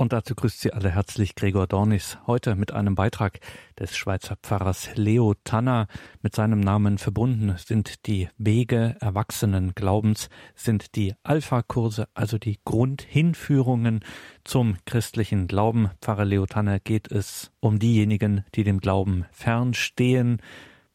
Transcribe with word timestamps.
Und 0.00 0.14
dazu 0.14 0.34
grüßt 0.34 0.60
Sie 0.62 0.72
alle 0.72 0.88
herzlich 0.88 1.34
Gregor 1.34 1.66
Dornis. 1.66 2.16
Heute 2.26 2.54
mit 2.54 2.72
einem 2.72 2.94
Beitrag 2.94 3.38
des 3.78 3.94
Schweizer 3.94 4.36
Pfarrers 4.42 4.88
Leo 4.94 5.34
Tanner. 5.44 5.88
Mit 6.22 6.34
seinem 6.34 6.60
Namen 6.60 6.96
verbunden 6.96 7.54
sind 7.58 8.06
die 8.06 8.30
Wege 8.38 8.96
erwachsenen 9.00 9.74
Glaubens, 9.74 10.30
sind 10.54 10.96
die 10.96 11.12
Alpha-Kurse, 11.22 12.08
also 12.14 12.38
die 12.38 12.60
Grundhinführungen 12.64 14.00
zum 14.42 14.78
christlichen 14.86 15.48
Glauben. 15.48 15.90
Pfarrer 16.00 16.24
Leo 16.24 16.46
Tanner 16.46 16.80
geht 16.80 17.12
es 17.12 17.52
um 17.60 17.78
diejenigen, 17.78 18.46
die 18.54 18.64
dem 18.64 18.80
Glauben 18.80 19.26
fernstehen, 19.32 20.40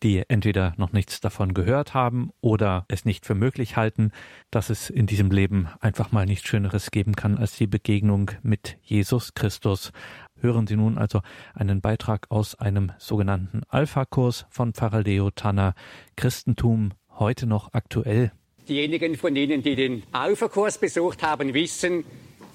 die 0.04 0.24
entweder 0.28 0.74
noch 0.78 0.94
nichts 0.94 1.22
davon 1.22 1.54
gehört 1.54 1.94
haben 1.94 2.32
oder 2.42 2.86
es 2.88 3.06
nicht 3.06 3.26
für 3.26 3.36
möglich 3.36 3.78
halten, 3.78 4.12
dass 4.52 4.70
es 4.70 4.90
in 4.90 5.08
diesem 5.08 5.32
Leben 5.32 5.68
einfach 5.80 6.12
mal 6.12 6.26
nichts 6.26 6.48
Schöneres 6.48 6.92
geben 6.92 7.16
kann 7.16 7.38
als 7.38 7.56
die 7.56 7.68
Begegnung 7.68 8.32
mit 8.44 8.78
Jesus 8.84 9.34
Christus. 9.34 9.92
Hören 10.40 10.68
Sie 10.68 10.76
nun 10.76 10.98
also 10.98 11.22
einen 11.54 11.82
Beitrag 11.82 12.28
aus 12.30 12.56
einem 12.56 12.92
sogenannten 12.98 13.62
Alpha-Kurs 13.70 14.46
von 14.50 14.74
Pfarrer 14.74 15.02
Leo 15.02 15.32
Tanner, 15.32 15.74
Christentum 16.16 16.92
heute 17.10 17.48
noch 17.48 17.74
aktuell. 17.74 18.32
Diejenigen 18.68 19.16
von 19.16 19.36
Ihnen, 19.36 19.64
die 19.64 19.76
den 19.76 20.04
Alpha-Kurs 20.12 20.80
besucht 20.80 21.24
haben, 21.24 21.54
wissen, 21.54 22.04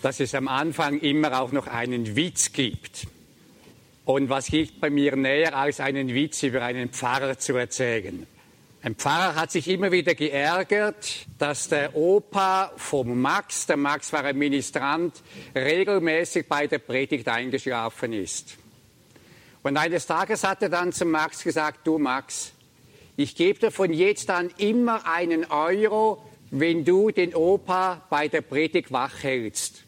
dass 0.03 0.21
es 0.21 0.35
am 0.35 0.49
Anfang 0.49 0.99
immer 1.01 1.41
auch 1.41 1.53
noch 1.53 1.67
einen 1.67 2.17
Witz 2.17 2.53
gibt. 2.53 3.07
Und 4.05 4.29
was 4.29 4.51
liegt 4.51 4.81
bei 4.81 4.91
mir 4.91 5.15
näher, 5.17 5.57
als 5.57 5.81
einen 5.81 6.09
Witz 6.09 6.43
über 6.43 6.63
einen 6.63 6.89
Pfarrer 6.89 7.39
zu 7.39 7.57
erzählen? 7.57 8.27
Ein 8.83 8.95
Pfarrer 8.95 9.35
hat 9.35 9.51
sich 9.51 9.69
immer 9.69 9.93
wieder 9.93 10.15
geärgert, 10.15 11.27
dass 11.39 11.69
der 11.69 11.95
Opa 11.95 12.73
vom 12.77 13.21
Max, 13.21 13.67
der 13.67 13.77
Max 13.77 14.11
war 14.13 14.25
ein 14.25 14.39
Ministrant, 14.39 15.23
regelmäßig 15.55 16.49
bei 16.49 16.67
der 16.67 16.79
Predigt 16.79 17.29
eingeschlafen 17.29 18.15
ist. 18.15 18.57
Und 19.63 19.77
eines 19.77 20.07
Tages 20.07 20.45
hat 20.45 20.63
er 20.63 20.71
dann 20.71 20.93
zum 20.93 21.11
Max 21.11 21.45
gesagt, 21.45 21.87
du 21.87 21.99
Max, 21.99 22.53
ich 23.17 23.37
gebe 23.37 23.59
dir 23.59 23.71
von 23.71 23.93
jetzt 23.93 24.31
an 24.31 24.51
immer 24.57 25.07
einen 25.07 25.45
Euro, 25.45 26.25
wenn 26.51 26.83
du 26.83 27.11
den 27.11 27.35
Opa 27.35 28.07
bei 28.09 28.29
der 28.29 28.41
Predigt 28.41 28.91
wach 28.93 29.23
hältst. 29.23 29.85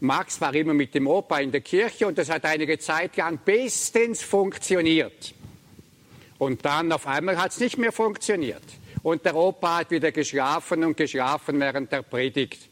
Max 0.00 0.40
war 0.40 0.54
immer 0.54 0.74
mit 0.74 0.94
dem 0.94 1.06
Opa 1.06 1.38
in 1.40 1.50
der 1.50 1.60
Kirche 1.60 2.06
und 2.06 2.18
das 2.18 2.30
hat 2.30 2.44
einige 2.44 2.78
Zeit 2.78 3.16
lang 3.16 3.40
bestens 3.44 4.22
funktioniert. 4.22 5.34
Und 6.38 6.64
dann 6.64 6.92
auf 6.92 7.06
einmal 7.06 7.36
hat 7.36 7.50
es 7.50 7.58
nicht 7.58 7.78
mehr 7.78 7.90
funktioniert. 7.90 8.62
Und 9.02 9.24
der 9.24 9.34
Opa 9.34 9.78
hat 9.78 9.90
wieder 9.90 10.12
geschlafen 10.12 10.84
und 10.84 10.96
geschlafen 10.96 11.58
während 11.58 11.90
der 11.90 12.02
Predigt. 12.02 12.68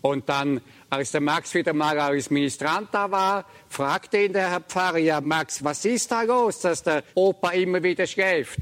Und 0.00 0.28
dann, 0.28 0.60
als 0.90 1.12
der 1.12 1.20
Max 1.20 1.54
wieder 1.54 1.72
mal 1.72 1.98
als 1.98 2.28
Ministrant 2.30 2.88
da 2.92 3.10
war, 3.10 3.46
fragte 3.68 4.24
ihn 4.24 4.32
der 4.32 4.50
Herr 4.50 4.60
Pfarrer, 4.60 4.98
ja 4.98 5.20
Max, 5.20 5.62
was 5.62 5.84
ist 5.84 6.10
da 6.10 6.22
los, 6.22 6.58
dass 6.60 6.82
der 6.82 7.04
Opa 7.14 7.50
immer 7.52 7.82
wieder 7.82 8.06
schläft? 8.06 8.58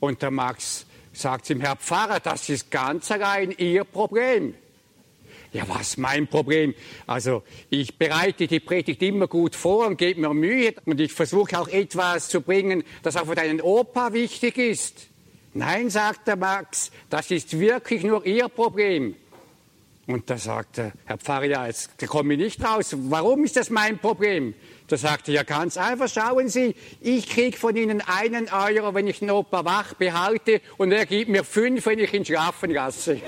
Und 0.00 0.22
der 0.22 0.30
Max 0.30 0.86
sagt 1.12 1.50
ihm, 1.50 1.60
Herr 1.60 1.76
Pfarrer, 1.76 2.20
das 2.20 2.48
ist 2.48 2.70
ganz 2.70 3.10
allein 3.10 3.50
Ihr 3.50 3.84
Problem. 3.84 4.54
Ja, 5.52 5.64
was 5.68 5.98
mein 5.98 6.28
Problem? 6.28 6.74
Also 7.06 7.42
ich 7.68 7.98
bereite 7.98 8.46
die 8.46 8.60
Predigt 8.60 9.02
immer 9.02 9.26
gut 9.26 9.54
vor 9.54 9.86
und 9.86 9.98
gebe 9.98 10.20
mir 10.20 10.32
Mühe 10.32 10.74
und 10.86 10.98
ich 10.98 11.12
versuche 11.12 11.60
auch 11.60 11.68
etwas 11.68 12.28
zu 12.28 12.40
bringen, 12.40 12.84
das 13.02 13.16
auch 13.16 13.26
für 13.26 13.34
deinen 13.34 13.60
Opa 13.60 14.14
wichtig 14.14 14.56
ist. 14.56 15.08
Nein, 15.52 15.90
sagt 15.90 16.26
der 16.26 16.36
Max, 16.36 16.90
das 17.10 17.30
ist 17.30 17.58
wirklich 17.58 18.02
nur 18.02 18.24
Ihr 18.24 18.48
Problem. 18.48 19.14
Und 20.06 20.28
da 20.30 20.38
sagte 20.38 20.92
Herr 21.04 21.18
Pfarrer, 21.18 21.44
ja, 21.44 21.66
jetzt 21.66 21.90
komme 22.08 22.32
ich 22.34 22.40
nicht 22.40 22.64
raus. 22.64 22.96
Warum 22.96 23.44
ist 23.44 23.56
das 23.56 23.68
mein 23.68 23.98
Problem? 23.98 24.54
Da 24.88 24.96
sagte 24.96 25.32
er, 25.32 25.36
ja, 25.36 25.42
ganz 25.42 25.76
einfach, 25.76 26.08
schauen 26.08 26.48
Sie, 26.48 26.74
ich 27.00 27.28
kriege 27.28 27.56
von 27.56 27.76
Ihnen 27.76 28.00
einen 28.00 28.48
Euro, 28.48 28.94
wenn 28.94 29.06
ich 29.06 29.20
den 29.20 29.30
Opa 29.30 29.64
wach 29.66 29.94
behalte 29.94 30.62
und 30.78 30.92
er 30.92 31.04
gibt 31.04 31.30
mir 31.30 31.44
fünf, 31.44 31.84
wenn 31.86 31.98
ich 31.98 32.12
ihn 32.14 32.24
schlafen 32.24 32.70
lasse. 32.70 33.20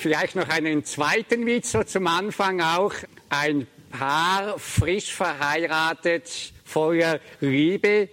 Vielleicht 0.00 0.34
noch 0.34 0.48
einen 0.48 0.82
zweiten 0.82 1.44
Witz 1.44 1.72
so 1.72 1.82
zum 1.82 2.06
Anfang 2.06 2.62
auch. 2.62 2.94
Ein 3.28 3.66
Paar, 3.90 4.58
frisch 4.58 5.12
verheiratet, 5.12 6.54
voller 6.64 7.20
Liebe. 7.40 8.08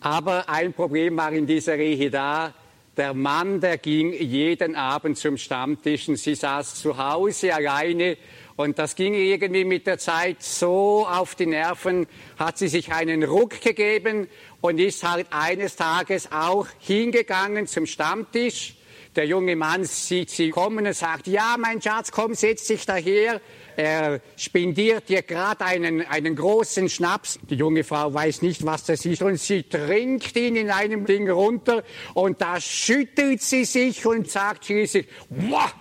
Aber 0.00 0.50
ein 0.50 0.74
Problem 0.74 1.16
war 1.16 1.32
in 1.32 1.46
dieser 1.46 1.76
Ehe 1.76 2.10
da. 2.10 2.52
Der 2.94 3.14
Mann, 3.14 3.58
der 3.58 3.78
ging 3.78 4.12
jeden 4.12 4.76
Abend 4.76 5.16
zum 5.16 5.38
Stammtisch 5.38 6.10
und 6.10 6.16
sie 6.16 6.34
saß 6.34 6.74
zu 6.74 6.98
Hause 6.98 7.54
alleine 7.54 8.18
und 8.56 8.78
das 8.78 8.94
ging 8.94 9.14
irgendwie 9.14 9.64
mit 9.64 9.86
der 9.86 9.96
Zeit 9.96 10.42
so 10.42 11.06
auf 11.08 11.36
die 11.36 11.46
Nerven, 11.46 12.06
hat 12.38 12.58
sie 12.58 12.68
sich 12.68 12.92
einen 12.92 13.22
Ruck 13.22 13.62
gegeben 13.62 14.28
und 14.60 14.78
ist 14.78 15.08
halt 15.08 15.28
eines 15.30 15.76
Tages 15.76 16.30
auch 16.32 16.66
hingegangen 16.80 17.66
zum 17.66 17.86
Stammtisch 17.86 18.74
der 19.18 19.26
junge 19.26 19.56
Mann 19.56 19.82
sieht 19.82 20.30
sie 20.30 20.50
kommen 20.50 20.86
und 20.86 20.94
sagt, 20.94 21.26
ja, 21.26 21.56
mein 21.58 21.82
Schatz, 21.82 22.12
komm, 22.12 22.34
setz 22.34 22.68
dich 22.68 22.86
daher. 22.86 23.40
Er 23.76 24.20
spendiert 24.36 25.08
dir 25.08 25.22
gerade 25.22 25.64
einen, 25.64 26.06
einen 26.06 26.36
großen 26.36 26.88
Schnaps. 26.88 27.40
Die 27.50 27.56
junge 27.56 27.82
Frau 27.82 28.14
weiß 28.14 28.42
nicht, 28.42 28.64
was 28.64 28.84
das 28.84 29.04
ist 29.04 29.20
und 29.22 29.40
sie 29.40 29.64
trinkt 29.64 30.36
ihn 30.36 30.54
in 30.54 30.70
einem 30.70 31.04
Ding 31.04 31.28
runter 31.28 31.82
und 32.14 32.40
da 32.40 32.60
schüttelt 32.60 33.42
sie 33.42 33.64
sich 33.64 34.06
und 34.06 34.30
sagt 34.30 34.66
schließlich, 34.66 35.08
boah, 35.28 35.72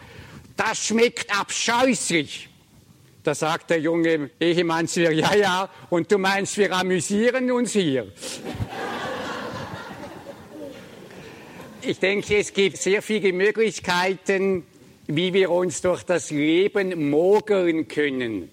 das 0.56 0.88
schmeckt 0.88 1.40
abscheußlich. 1.40 2.50
Da 3.22 3.36
sagt 3.36 3.70
der 3.70 3.82
junge 3.82 4.32
Ehemann 4.40 4.88
zu 4.88 5.04
ihr, 5.04 5.12
ja, 5.12 5.36
ja, 5.36 5.70
und 5.92 6.12
du 6.12 6.18
meinst, 6.18 6.58
wir 6.58 6.72
amüsieren 6.72 7.52
uns 7.52 7.74
hier. 7.74 8.12
Ich 11.82 12.00
denke, 12.00 12.38
es 12.38 12.54
gibt 12.54 12.78
sehr 12.78 13.02
viele 13.02 13.32
Möglichkeiten, 13.32 14.66
wie 15.06 15.34
wir 15.34 15.52
uns 15.52 15.82
durch 15.82 16.04
das 16.04 16.32
Leben 16.32 17.10
mogeln 17.10 17.88
können. 17.88 18.50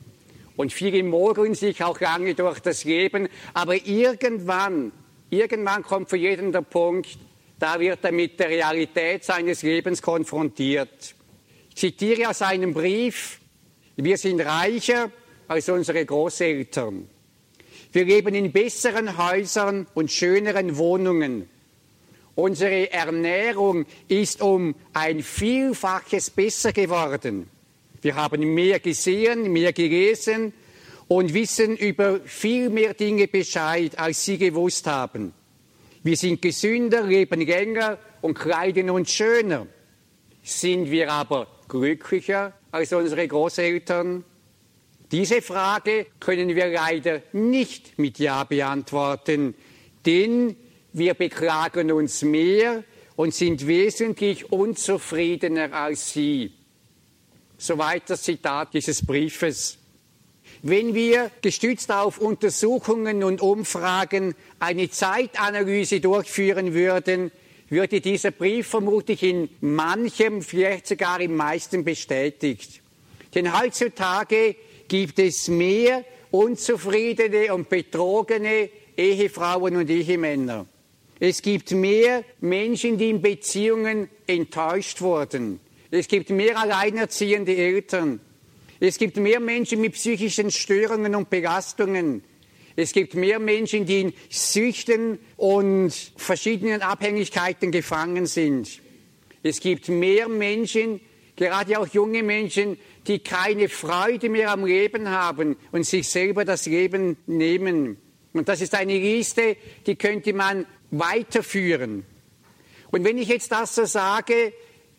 Und 0.57 0.73
viele 0.73 1.03
mogeln 1.03 1.55
sich 1.55 1.83
auch 1.83 1.99
lange 2.01 2.35
durch 2.35 2.61
das 2.61 2.85
Leben, 2.85 3.29
aber 3.55 3.75
irgendwann, 3.87 4.93
irgendwann 5.31 5.83
kommt 5.83 6.11
für 6.11 6.19
jeden 6.19 6.53
der 6.53 6.63
Punkt, 6.63 7.19
da 7.59 7.81
wird 7.81 8.05
er 8.05 8.13
mit 8.13 8.39
der 8.39 8.51
Realität 8.51 9.25
seines 9.25 9.63
Lebens 9.63 10.03
konfrontiert. 10.03 11.15
Ich 11.71 11.77
zitiere 11.77 12.29
aus 12.29 12.43
einem 12.43 12.75
Brief, 12.75 13.41
wir 13.97 14.19
sind 14.19 14.41
reicher 14.43 15.11
als 15.49 15.69
unsere 15.71 16.05
Großeltern. 16.05 17.09
Wir 17.91 18.05
leben 18.05 18.35
in 18.35 18.53
besseren 18.53 19.17
Häusern 19.17 19.87
und 19.95 20.13
schöneren 20.13 20.77
Wohnungen. 20.77 21.49
Unsere 22.35 22.91
Ernährung 22.93 23.87
ist 24.09 24.43
um 24.43 24.75
ein 24.93 25.23
Vielfaches 25.23 26.31
besser 26.31 26.73
geworden. 26.73 27.49
Wir 28.03 28.17
haben 28.17 28.43
mehr 28.53 28.81
gesehen, 28.81 29.53
mehr 29.53 29.73
gelesen 29.73 30.53
und 31.09 31.33
wissen 31.33 31.77
über 31.77 32.21
viel 32.25 32.71
mehr 32.71 32.95
Dinge 32.95 33.29
Bescheid, 33.29 33.99
als 33.99 34.25
Sie 34.25 34.37
gewusst 34.37 34.87
haben. 34.87 35.33
Wir 36.03 36.17
sind 36.17 36.43
gesünder, 36.43 37.03
leben 37.05 37.41
länger 37.41 37.99
und 38.21 38.39
kleiden 38.39 38.91
uns 38.91 39.13
schöner. 39.13 39.67
Sind 40.43 40.91
wir 40.91 41.11
aber 41.11 41.47
glücklicher 41.69 42.53
als 42.73 42.93
unsere 42.93 43.27
Großeltern? 43.27 44.25
Diese 45.11 45.41
Frage 45.41 46.07
können 46.21 46.49
wir 46.49 46.67
leider 46.67 47.23
nicht 47.33 47.99
mit 47.99 48.19
Ja 48.19 48.45
beantworten, 48.45 49.55
denn 50.05 50.57
wir 50.95 51.15
beklagen 51.15 51.91
uns 51.91 52.23
mehr 52.23 52.85
und 53.17 53.35
sind 53.35 53.67
wesentlich 53.67 54.51
unzufriedener 54.53 55.73
als 55.73 56.13
sie. 56.13 56.53
Soweit 57.59 58.09
das 58.09 58.23
Zitat 58.23 58.75
dieses 58.75 59.05
Briefes. 59.05 59.79
Wenn 60.63 60.95
wir 60.95 61.33
gestützt 61.43 61.91
auf 61.91 62.19
Untersuchungen 62.19 63.25
und 63.25 63.41
Umfragen 63.41 64.35
eine 64.61 64.89
Zeitanalyse 64.89 66.01
durchführen 66.01 66.75
würden, 66.75 67.33
würde 67.69 68.01
dieser 68.01 68.31
Brief 68.31 68.69
vermutlich 68.69 69.25
in 69.25 69.49
manchem, 69.61 70.43
vielleicht 70.43 70.87
sogar 70.87 71.21
im 71.21 71.35
meisten 71.35 71.85
bestätigt. 71.85 72.81
Denn 73.35 73.59
heutzutage 73.59 74.55
gibt 74.87 75.19
es 75.19 75.49
mehr 75.49 76.05
unzufriedene 76.31 77.53
und 77.53 77.69
betrogene 77.69 78.71
Ehefrauen 78.97 79.77
und 79.77 79.91
Ehemänner. 79.91 80.67
Es 81.27 81.41
gibt 81.41 81.71
mehr 81.71 82.23
Menschen, 82.43 82.99
die 82.99 83.09
in 83.09 83.23
Beziehungen 83.23 84.11
enttäuscht 84.27 85.01
wurden. 85.01 85.59
Es 85.91 86.07
gibt 86.07 86.29
mehr 86.29 86.59
alleinerziehende 86.59 87.57
Eltern. 87.57 88.21
Es 88.79 88.99
gibt 88.99 89.17
mehr 89.17 89.41
Menschen 89.41 89.81
mit 89.81 89.95
psychischen 89.95 90.51
Störungen 90.51 91.15
und 91.15 91.31
Belastungen. 91.31 92.23
Es 92.77 92.93
gibt 92.93 93.15
mehr 93.15 93.39
Menschen, 93.39 93.87
die 93.87 94.03
in 94.03 94.13
Süchten 94.29 95.19
und 95.39 95.95
verschiedenen 96.15 96.83
Abhängigkeiten 96.83 97.71
gefangen 97.71 98.27
sind. 98.27 98.83
Es 99.43 99.61
gibt 99.61 99.89
mehr 99.89 100.29
Menschen, 100.29 101.01
gerade 101.37 101.81
auch 101.81 101.87
junge 101.87 102.23
Menschen, 102.23 102.77
die 103.07 103.21
keine 103.21 103.71
Freude 103.71 104.29
mehr 104.29 104.51
am 104.51 104.67
Leben 104.67 105.09
haben 105.09 105.57
und 105.73 105.87
sich 105.87 106.07
selber 106.07 106.45
das 106.45 106.67
Leben 106.67 107.17
nehmen. 107.27 107.97
Und 108.35 108.49
das 108.49 108.61
ist 108.61 108.75
eine 108.75 108.99
Liste, 108.99 109.57
die 109.87 109.95
könnte 109.95 110.35
man 110.35 110.67
weiterführen. 110.99 112.05
Und 112.91 113.05
wenn 113.05 113.19
ich 113.19 113.29
jetzt 113.29 113.53
das 113.53 113.75
so 113.75 113.85
sage, 113.85 114.53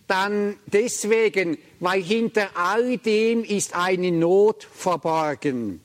dann 0.07 0.57
deswegen, 0.68 1.57
weil 1.80 2.01
hinter 2.01 2.50
all 2.56 2.97
dem 2.97 3.44
ist 3.44 3.75
eine 3.75 4.12
Not 4.12 4.68
verborgen. 4.71 5.81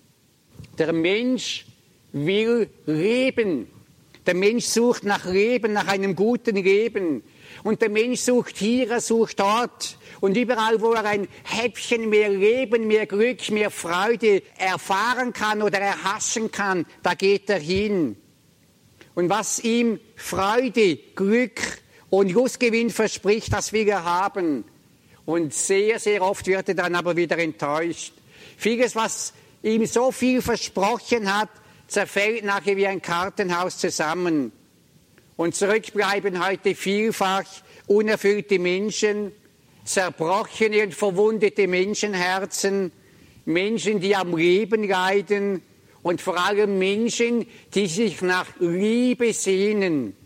Der 0.79 0.93
Mensch 0.93 1.67
will 2.13 2.69
leben. 2.87 3.69
Der 4.27 4.35
Mensch 4.35 4.67
sucht 4.67 5.05
nach 5.05 5.25
Leben, 5.25 5.73
nach 5.73 5.89
einem 5.89 6.15
guten 6.15 6.57
Leben. 6.57 7.23
Und 7.63 7.83
der 7.83 7.89
Mensch 7.89 8.21
sucht 8.21 8.59
hier, 8.59 8.91
er 8.91 9.01
sucht 9.01 9.41
dort. 9.41 9.97
Und 10.21 10.37
überall, 10.37 10.81
wo 10.81 10.93
er 10.93 11.05
ein 11.05 11.29
Häppchen 11.45 12.09
mehr 12.11 12.29
Leben, 12.29 12.87
mehr 12.87 13.07
Glück, 13.07 13.51
mehr 13.51 13.71
Freude 13.71 14.43
erfahren 14.59 15.33
kann 15.33 15.63
oder 15.63 15.79
erhaschen 15.79 16.51
kann, 16.51 16.87
da 17.03 17.15
geht 17.15 17.49
er 17.49 17.59
hin. 17.59 18.17
Und 19.15 19.29
was 19.29 19.59
ihm 19.59 20.01
Freude, 20.17 20.97
Glück 21.15 21.61
und 22.11 22.33
Lustgewinn 22.33 22.91
verspricht, 22.91 23.53
das 23.53 23.73
will 23.73 23.89
er 23.89 24.05
haben. 24.05 24.65
Und 25.27 25.55
sehr, 25.55 25.99
sehr 25.99 26.23
oft 26.23 26.47
wird 26.47 26.69
er 26.69 26.75
dann 26.75 26.95
aber 26.95 27.17
wieder 27.17 27.39
enttäuscht. 27.39 28.15
Vieles, 28.57 28.97
was 28.97 29.33
ihm 29.63 29.87
so 29.87 30.11
viel 30.11 30.43
versprochen 30.43 31.33
hat, 31.33 31.51
zerfällt 31.87 32.45
nachher 32.45 32.77
wie 32.77 32.87
ein 32.87 33.03
Kartenhaus 33.03 33.79
zusammen. 33.79 34.53
Und 35.37 35.55
zurückbleiben 35.55 36.45
heute 36.45 36.75
vielfach 36.75 37.45
unerfüllte 37.87 38.59
Menschen, 38.59 39.33
zerbrochene 39.85 40.85
und 40.85 40.95
verwundete 40.95 41.67
Menschenherzen, 41.67 42.93
Menschen, 43.45 44.01
die 44.01 44.15
am 44.15 44.37
Leben 44.37 44.87
leiden 44.87 45.63
und 46.03 46.21
vor 46.21 46.39
allem 46.39 46.79
Menschen, 46.79 47.47
die 47.75 47.87
sich 47.87 48.23
nach 48.23 48.47
Liebe 48.59 49.33
sehnen. 49.33 50.17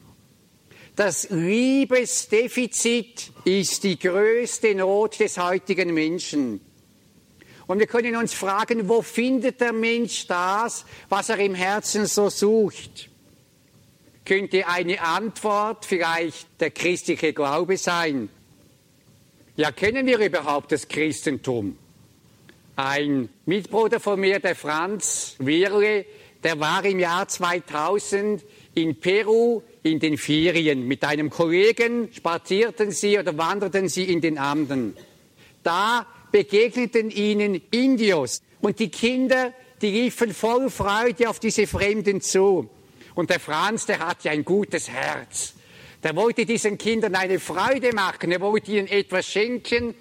Das 0.97 1.29
Liebesdefizit 1.31 3.33
ist 3.45 3.83
die 3.83 3.99
größte 3.99 4.75
Not 4.75 5.19
des 5.19 5.39
heutigen 5.39 5.93
Menschen. 5.93 6.61
Und 7.67 7.81
wir 7.81 7.87
können 7.87 8.17
uns 8.17 8.35
fragen, 8.35 8.89
wo 8.89 9.03
findet 9.03 9.61
der 9.61 9.73
Mensch 9.73 10.27
das, 10.27 10.85
was 11.09 11.31
er 11.31 11.39
im 11.39 11.55
Herzen 11.55 12.07
so 12.07 12.29
sucht? 12.29 13.09
Könnte 14.25 14.69
eine 14.69 15.01
Antwort 15.01 15.85
vielleicht 15.85 16.61
der 16.61 16.71
christliche 16.71 17.33
Glaube 17.33 17.77
sein? 17.77 18.29
Ja, 19.57 19.73
kennen 19.73 20.07
wir 20.07 20.19
überhaupt 20.19 20.73
das 20.73 20.87
Christentum? 20.87 21.79
Ein 22.77 23.29
Mitbruder 23.47 24.01
von 24.01 24.19
mir, 24.19 24.41
der 24.41 24.57
Franz 24.57 25.37
Wirle, 25.39 26.07
der 26.43 26.59
war 26.59 26.85
im 26.85 26.99
Jahr 26.99 27.29
2000 27.29 28.45
in 28.75 28.99
Peru 28.99 29.63
in 29.85 30.01
den 30.01 30.19
Ferien. 30.19 30.89
Mit 30.89 31.05
einem 31.05 31.31
Kollegen 31.31 32.09
spazierten 32.13 32.91
sie 32.91 33.17
oder 33.17 33.39
wanderten 33.39 33.89
sie 33.89 34.05
in 34.05 34.21
den 34.21 34.39
Anden. 34.39 34.97
Da 35.63 36.05
begegneten 36.33 37.13
ihnen 37.13 37.63
Indios 37.71 38.43
und 38.61 38.81
die 38.81 38.91
Kinder, 38.91 39.53
die 39.81 39.91
riefen 39.91 40.35
voll 40.35 40.69
Freude 40.69 41.31
auf 41.31 41.39
diese 41.39 41.69
Fremden 41.69 42.21
zu. 42.21 42.69
Und 43.15 43.31
der 43.31 43.39
Franz, 43.39 43.87
der 43.87 44.01
hatte 44.01 44.31
ein 44.31 44.45
gutes 44.45 44.91
Herz. 44.91 45.55
Der 46.03 46.17
wollte 46.17 46.45
diesen 46.45 46.77
Kindern 46.77 47.15
eine 47.15 47.39
Freude 47.39 47.95
machen, 47.95 48.33
er 48.33 48.41
wollte 48.41 48.73
ihnen 48.73 48.89
etwas 48.89 49.27
schenken 49.27 49.95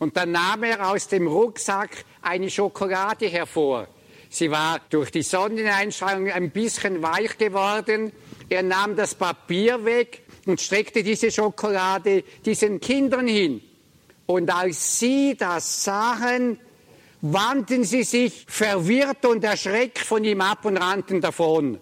und 0.00 0.16
dann 0.16 0.32
nahm 0.32 0.64
er 0.64 0.90
aus 0.90 1.06
dem 1.06 1.28
Rucksack 1.28 2.04
eine 2.22 2.50
Schokolade 2.50 3.28
hervor. 3.28 3.86
Sie 4.30 4.50
war 4.50 4.80
durch 4.88 5.10
die 5.10 5.22
Sonneneinstrahlung 5.22 6.30
ein 6.30 6.50
bisschen 6.50 7.02
weich 7.02 7.36
geworden. 7.36 8.10
Er 8.48 8.62
nahm 8.62 8.96
das 8.96 9.14
Papier 9.14 9.84
weg 9.84 10.22
und 10.46 10.60
streckte 10.60 11.02
diese 11.02 11.30
Schokolade 11.30 12.24
diesen 12.44 12.80
Kindern 12.80 13.28
hin. 13.28 13.60
Und 14.24 14.50
als 14.50 14.98
sie 14.98 15.36
das 15.36 15.84
sahen, 15.84 16.58
wandten 17.20 17.84
sie 17.84 18.04
sich 18.04 18.46
verwirrt 18.48 19.26
und 19.26 19.44
erschreckt 19.44 19.98
von 19.98 20.24
ihm 20.24 20.40
ab 20.40 20.64
und 20.64 20.78
rannten 20.78 21.20
davon. 21.20 21.78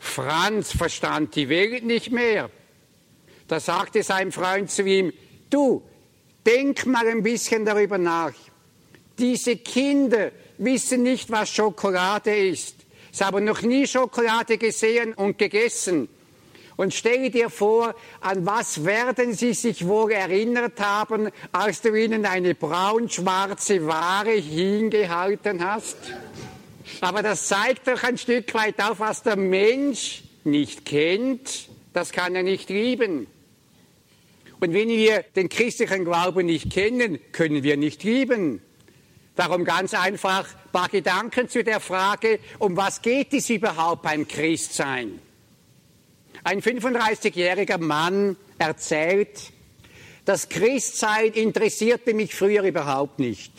Franz 0.00 0.72
verstand 0.72 1.36
die 1.36 1.48
Welt 1.48 1.84
nicht 1.84 2.10
mehr. 2.10 2.50
Da 3.46 3.60
sagte 3.60 4.02
sein 4.02 4.32
Freund 4.32 4.70
zu 4.70 4.82
ihm, 4.82 5.12
du, 5.50 5.82
denk 6.48 6.86
mal 6.86 7.06
ein 7.06 7.22
bisschen 7.22 7.64
darüber 7.64 7.98
nach. 7.98 8.32
Diese 9.18 9.56
Kinder 9.56 10.30
wissen 10.56 11.02
nicht, 11.02 11.30
was 11.30 11.50
Schokolade 11.50 12.34
ist. 12.34 12.76
Sie 13.12 13.24
haben 13.24 13.44
noch 13.44 13.62
nie 13.62 13.86
Schokolade 13.86 14.56
gesehen 14.56 15.12
und 15.12 15.36
gegessen. 15.38 16.08
Und 16.76 16.94
stell 16.94 17.28
dir 17.30 17.50
vor, 17.50 17.94
an 18.20 18.46
was 18.46 18.84
werden 18.84 19.34
sie 19.34 19.52
sich 19.52 19.86
wohl 19.86 20.12
erinnert 20.12 20.80
haben, 20.80 21.28
als 21.50 21.82
du 21.82 21.92
ihnen 21.92 22.24
eine 22.24 22.54
braun-schwarze 22.54 23.84
Ware 23.84 24.30
hingehalten 24.30 25.64
hast? 25.64 25.96
Aber 27.00 27.22
das 27.22 27.48
zeigt 27.48 27.88
doch 27.88 28.02
ein 28.04 28.16
Stück 28.16 28.54
weit 28.54 28.80
auf, 28.80 29.00
was 29.00 29.22
der 29.22 29.36
Mensch 29.36 30.22
nicht 30.44 30.84
kennt, 30.84 31.68
das 31.92 32.12
kann 32.12 32.34
er 32.36 32.44
nicht 32.44 32.70
lieben. 32.70 33.26
Und 34.60 34.72
wenn 34.74 34.88
wir 34.88 35.22
den 35.36 35.48
christlichen 35.48 36.04
Glauben 36.04 36.46
nicht 36.46 36.70
kennen, 36.72 37.18
können 37.32 37.62
wir 37.62 37.76
nicht 37.76 38.02
lieben. 38.02 38.60
Darum 39.36 39.64
ganz 39.64 39.94
einfach 39.94 40.48
ein 40.48 40.70
paar 40.72 40.88
Gedanken 40.88 41.48
zu 41.48 41.62
der 41.62 41.78
Frage, 41.78 42.40
um 42.58 42.76
was 42.76 43.02
geht 43.02 43.32
es 43.32 43.50
überhaupt 43.50 44.02
beim 44.02 44.26
Christsein? 44.26 45.20
Ein 46.42 46.60
35-jähriger 46.60 47.78
Mann 47.78 48.36
erzählt, 48.58 49.52
das 50.24 50.48
Christsein 50.48 51.32
interessierte 51.32 52.14
mich 52.14 52.34
früher 52.34 52.64
überhaupt 52.64 53.20
nicht. 53.20 53.52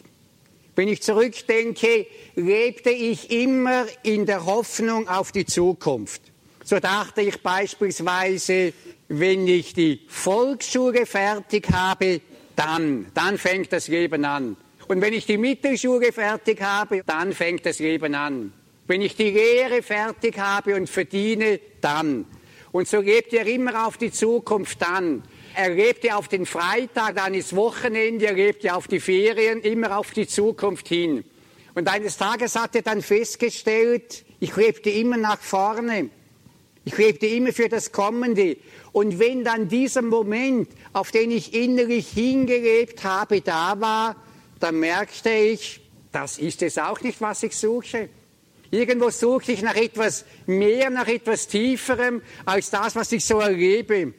Wenn 0.75 0.88
ich 0.88 1.02
zurückdenke, 1.02 2.07
lebte 2.36 2.90
ich 2.90 3.31
immer 3.31 3.86
in 4.04 4.25
der 4.25 4.45
Hoffnung 4.45 5.07
auf 5.07 5.31
die 5.31 5.45
Zukunft. 5.45 6.22
So 6.63 6.80
dachte 6.80 7.22
ich 7.22 7.42
beispielsweise, 7.42 8.74
wenn 9.10 9.48
ich 9.48 9.74
die 9.74 10.02
Volksschule 10.08 11.06
fertig 11.06 11.68
habe, 11.72 12.22
dann, 12.56 13.08
dann 13.14 13.38
fängt 13.38 13.74
das 13.74 13.88
Leben 13.88 14.24
an. 14.24 14.56
Und 14.88 15.02
wenn 15.02 15.14
ich 15.14 15.26
die 15.26 15.38
Mittelschule 15.38 16.12
fertig 16.12 16.62
habe, 16.62 17.04
dann 17.06 17.33
fängt 17.33 17.66
das 17.66 17.80
Leben 17.80 18.16
an. 18.16 18.54
Wenn 18.88 19.02
ich 19.02 19.16
die 19.16 19.31
Lehre 19.31 19.81
fertig 19.81 20.38
habe 20.38 20.76
und 20.76 20.90
verdiene, 20.90 21.60
dann. 21.81 22.26
Und 22.72 22.88
so 22.88 23.02
lebt 23.02 23.33
er 23.33 23.48
immer 23.48 23.88
auf 23.88 23.98
die 23.98 24.12
Zukunft 24.12 24.81
dann. 24.81 25.24
Er 25.56 25.69
lebte 25.69 26.16
auf 26.16 26.28
den 26.28 26.45
Freitag, 26.45 27.16
dann 27.16 27.33
ist 27.33 27.56
Wochenende, 27.56 28.28
er 28.28 28.33
lebte 28.33 28.76
auf 28.76 28.88
die 28.88 29.00
Ferien, 29.00 29.62
immer 29.62 29.98
auf 29.98 30.12
die 30.12 30.28
Zukunft 30.28 30.88
hin. 30.88 31.24
Und 31.74 31.88
eines 31.88 32.18
Tages 32.18 32.56
hat 32.56 32.76
er 32.76 32.83
dann 32.83 33.02
festgestellt, 33.02 34.24
ich 34.40 34.56
lebte 34.56 34.90
immer 34.90 35.18
nach 35.18 35.40
vorne. 35.40 36.10
Ich 36.86 36.98
lebte 36.98 37.28
immer 37.28 37.54
für 37.54 37.69
das 37.69 37.92
Kommende. 37.92 38.57
Und 38.92 39.19
wenn 39.19 39.44
dann 39.44 39.68
dieser 39.68 40.02
Moment, 40.02 40.69
auf 40.94 41.12
den 41.12 41.31
ich 41.31 41.54
innerlich 41.54 42.07
hingelebt 42.09 43.04
habe, 43.04 43.42
da 43.42 43.80
war, 43.80 44.16
dann 44.59 44.80
merkte 44.80 45.30
ich, 45.30 45.81
das 46.12 46.40
ist 46.40 46.62
es 46.64 46.78
auch 46.78 47.02
nicht, 47.02 47.21
was 47.21 47.44
ich 47.44 47.56
suche. 47.56 48.09
Irgendwo 48.71 49.09
suche 49.09 49.52
ich 49.52 49.62
nach 49.62 49.76
etwas 49.76 50.26
mehr, 50.45 50.90
nach 50.90 51.07
etwas 51.07 51.48
Tieferem 51.48 52.21
als 52.45 52.69
das, 52.69 52.95
was 52.95 53.12
ich 53.12 53.26
so 53.26 53.40
erlebe. 53.40 54.14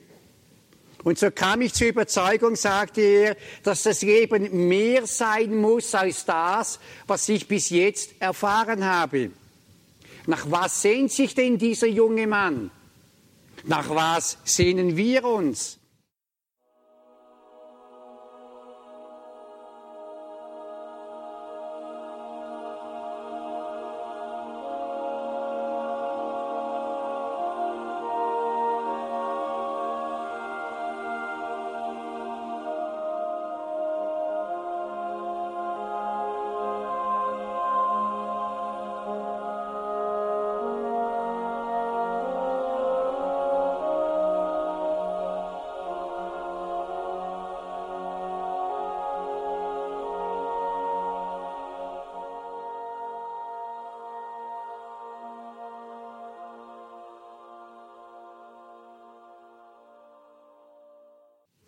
Und 1.02 1.18
so 1.18 1.30
kam 1.30 1.62
ich 1.62 1.72
zur 1.72 1.88
Überzeugung, 1.88 2.56
sagte 2.56 3.00
er, 3.00 3.36
dass 3.62 3.84
das 3.84 4.02
Leben 4.02 4.68
mehr 4.68 5.06
sein 5.06 5.56
muss 5.56 5.94
als 5.94 6.24
das, 6.24 6.78
was 7.06 7.28
ich 7.28 7.48
bis 7.48 7.70
jetzt 7.70 8.10
erfahren 8.18 8.84
habe. 8.84 9.30
Nach 10.30 10.48
was 10.48 10.80
sehnt 10.80 11.10
sich 11.10 11.34
denn 11.34 11.58
dieser 11.58 11.88
junge 11.88 12.28
Mann? 12.28 12.70
Nach 13.64 13.90
was 13.90 14.38
sehnen 14.44 14.96
wir 14.96 15.24
uns? 15.24 15.79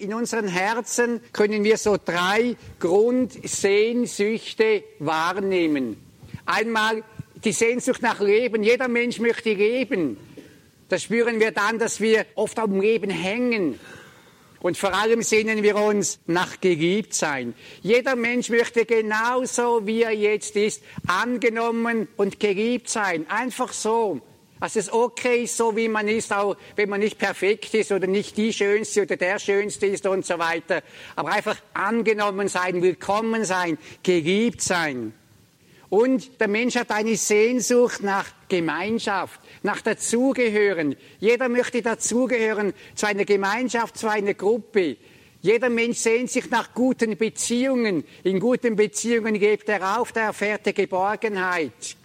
In 0.02 0.14
unseren 0.14 0.49
Herzen 0.49 1.21
können 1.32 1.64
wir 1.64 1.78
so 1.78 1.97
drei 1.97 2.56
Grundsehnsüchte 2.80 4.85
wahrnehmen. 4.99 5.97
Einmal 6.44 7.04
die 7.44 7.52
Sehnsucht 7.52 8.02
nach 8.02 8.21
Leben. 8.21 8.62
Jeder 8.62 8.88
Mensch 8.88 9.21
möchte 9.21 9.52
leben. 9.52 10.16
Das 10.88 11.04
spüren 11.04 11.40
wir 11.40 11.52
dann, 11.52 11.78
dass 11.78 12.00
wir 12.00 12.26
oft 12.35 12.59
am 12.59 12.80
Leben 12.80 13.11
hängen. 13.11 13.78
Und 14.61 14.76
vor 14.76 14.94
allem 14.94 15.23
sehnen 15.23 15.62
wir 15.62 15.76
uns 15.76 16.21
nach 16.26 16.61
geliebt 16.61 17.14
sein. 17.14 17.54
Jeder 17.80 18.14
Mensch 18.14 18.49
möchte 18.49 18.85
genauso, 18.85 19.87
wie 19.87 20.02
er 20.02 20.12
jetzt 20.12 20.56
ist, 20.56 20.82
angenommen 21.06 22.09
und 22.16 22.38
geliebt 22.38 22.88
sein. 22.88 23.26
Einfach 23.28 23.73
so. 23.73 24.21
Dass 24.62 24.76
es 24.76 24.92
okay 24.92 25.42
ist, 25.42 25.57
so 25.57 25.75
wie 25.75 25.88
man 25.88 26.07
ist, 26.07 26.33
auch 26.33 26.57
wenn 26.76 26.88
man 26.88 27.00
nicht 27.00 27.19
perfekt 27.19 27.75
ist 27.75 27.90
oder 27.90 28.07
nicht 28.07 28.37
die 28.37 28.52
Schönste 28.52 29.02
oder 29.02 29.16
der 29.16 29.40
Schönste 29.40 29.87
ist 29.87 30.07
und 30.07 30.25
so 30.25 30.38
weiter. 30.38 30.85
Aber 31.16 31.33
einfach 31.33 31.57
angenommen 31.75 32.47
sein, 32.47 32.81
willkommen 32.81 33.45
sein, 33.45 33.76
geliebt 34.04 34.62
sein. 34.62 35.14
Und 35.88 36.40
der 36.40 36.47
Mensch 36.47 36.76
hat 36.76 36.92
eine 36.92 37.16
Sehnsucht 37.16 38.04
nach 38.04 38.26
Gemeinschaft, 38.49 39.40
nach 39.64 39.81
Dazugehören. 39.81 40.95
Jeder 41.19 41.49
möchte 41.49 41.83
dazugehören 41.83 42.73
zu 42.95 43.09
einer 43.09 43.25
Gemeinschaft, 43.25 43.99
zu 43.99 44.09
einer 44.09 44.35
Gruppe. 44.35 44.97
Jeder 45.40 45.71
Mensch 45.71 45.99
sehnt 45.99 46.31
sich 46.31 46.49
nach 46.50 46.73
guten 46.73 47.16
Beziehungen. 47.16 48.04
In 48.23 48.38
guten 48.38 48.76
Beziehungen 48.76 49.35
lebt 49.35 49.69
er 49.69 49.99
auf, 49.99 50.12
da 50.12 50.26
erfährt 50.26 50.69
er 50.69 50.73
Geborgenheit. 50.73 51.97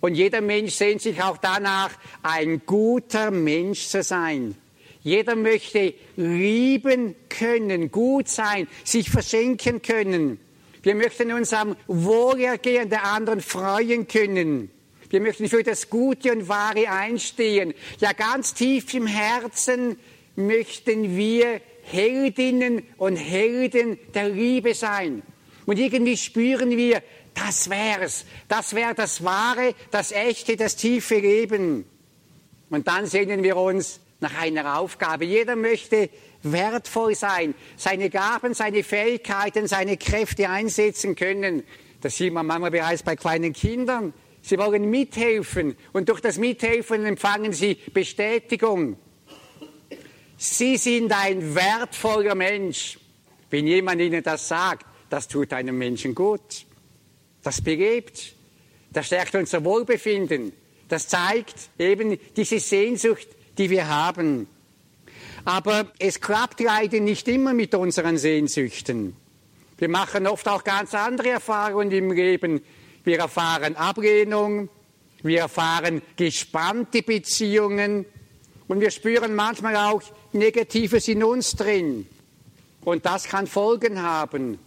Und 0.00 0.14
jeder 0.14 0.40
Mensch 0.40 0.74
sehnt 0.74 1.02
sich 1.02 1.22
auch 1.22 1.38
danach, 1.38 1.90
ein 2.22 2.62
guter 2.66 3.30
Mensch 3.30 3.86
zu 3.86 4.02
sein. 4.02 4.54
Jeder 5.02 5.36
möchte 5.36 5.94
lieben 6.16 7.14
können, 7.28 7.90
gut 7.90 8.28
sein, 8.28 8.66
sich 8.84 9.08
verschenken 9.08 9.80
können. 9.80 10.40
Wir 10.82 10.94
möchten 10.94 11.32
uns 11.32 11.52
am 11.52 11.76
Wohlergehen 11.86 12.90
der 12.90 13.04
anderen 13.04 13.40
freuen 13.40 14.08
können. 14.08 14.70
Wir 15.10 15.20
möchten 15.20 15.48
für 15.48 15.62
das 15.62 15.90
Gute 15.90 16.32
und 16.32 16.48
Wahre 16.48 16.90
einstehen. 16.90 17.74
Ja, 18.00 18.12
ganz 18.12 18.54
tief 18.54 18.92
im 18.94 19.06
Herzen 19.06 19.96
möchten 20.34 21.16
wir 21.16 21.60
Heldinnen 21.82 22.82
und 22.96 23.16
Helden 23.16 23.98
der 24.14 24.28
Liebe 24.28 24.74
sein. 24.74 25.22
Und 25.66 25.78
irgendwie 25.78 26.16
spüren 26.16 26.76
wir, 26.76 27.02
das 27.36 27.70
wär's. 27.70 28.24
Das 28.48 28.74
wäre 28.74 28.94
das 28.94 29.22
wahre, 29.22 29.74
das 29.90 30.10
echte, 30.10 30.56
das 30.56 30.76
tiefe 30.76 31.18
Leben. 31.18 31.84
Und 32.70 32.88
dann 32.88 33.06
sehnen 33.06 33.42
wir 33.42 33.56
uns 33.56 34.00
nach 34.20 34.36
einer 34.40 34.78
Aufgabe. 34.78 35.24
Jeder 35.24 35.54
möchte 35.54 36.10
wertvoll 36.42 37.14
sein, 37.14 37.54
seine 37.76 38.10
Gaben, 38.10 38.54
seine 38.54 38.82
Fähigkeiten, 38.82 39.68
seine 39.68 39.96
Kräfte 39.96 40.48
einsetzen 40.48 41.14
können. 41.14 41.62
Das 42.00 42.16
sieht 42.16 42.32
man 42.32 42.46
manchmal 42.46 42.70
bereits 42.70 43.02
bei 43.02 43.16
kleinen 43.16 43.52
Kindern. 43.52 44.12
Sie 44.42 44.58
wollen 44.58 44.88
mithelfen 44.90 45.76
und 45.92 46.08
durch 46.08 46.20
das 46.20 46.38
Mithelfen 46.38 47.04
empfangen 47.04 47.52
sie 47.52 47.74
Bestätigung. 47.92 48.96
Sie 50.36 50.76
sind 50.76 51.12
ein 51.12 51.54
wertvoller 51.54 52.34
Mensch. 52.34 52.98
Wenn 53.50 53.66
jemand 53.66 54.00
Ihnen 54.00 54.22
das 54.22 54.48
sagt, 54.48 54.86
das 55.10 55.28
tut 55.28 55.52
einem 55.52 55.78
Menschen 55.78 56.14
gut. 56.14 56.65
Das 57.46 57.60
belebt, 57.60 58.34
das 58.90 59.06
stärkt 59.06 59.36
unser 59.36 59.64
Wohlbefinden. 59.64 60.52
Das 60.88 61.06
zeigt 61.06 61.54
eben 61.78 62.18
diese 62.36 62.58
Sehnsucht, 62.58 63.28
die 63.56 63.70
wir 63.70 63.86
haben. 63.86 64.48
Aber 65.44 65.92
es 66.00 66.20
klappt 66.20 66.58
leider 66.58 66.98
nicht 66.98 67.28
immer 67.28 67.54
mit 67.54 67.72
unseren 67.76 68.18
Sehnsüchten. 68.18 69.14
Wir 69.78 69.88
machen 69.88 70.26
oft 70.26 70.48
auch 70.48 70.64
ganz 70.64 70.92
andere 70.92 71.28
Erfahrungen 71.28 71.92
im 71.92 72.10
Leben. 72.10 72.62
Wir 73.04 73.20
erfahren 73.20 73.76
Ablehnung, 73.76 74.68
wir 75.22 75.42
erfahren 75.42 76.02
gespannte 76.16 77.04
Beziehungen 77.04 78.06
und 78.66 78.80
wir 78.80 78.90
spüren 78.90 79.36
manchmal 79.36 79.76
auch 79.76 80.02
Negatives 80.32 81.06
in 81.06 81.22
uns 81.22 81.52
drin. 81.52 82.08
Und 82.84 83.06
das 83.06 83.22
kann 83.22 83.46
Folgen 83.46 84.02
haben. 84.02 84.58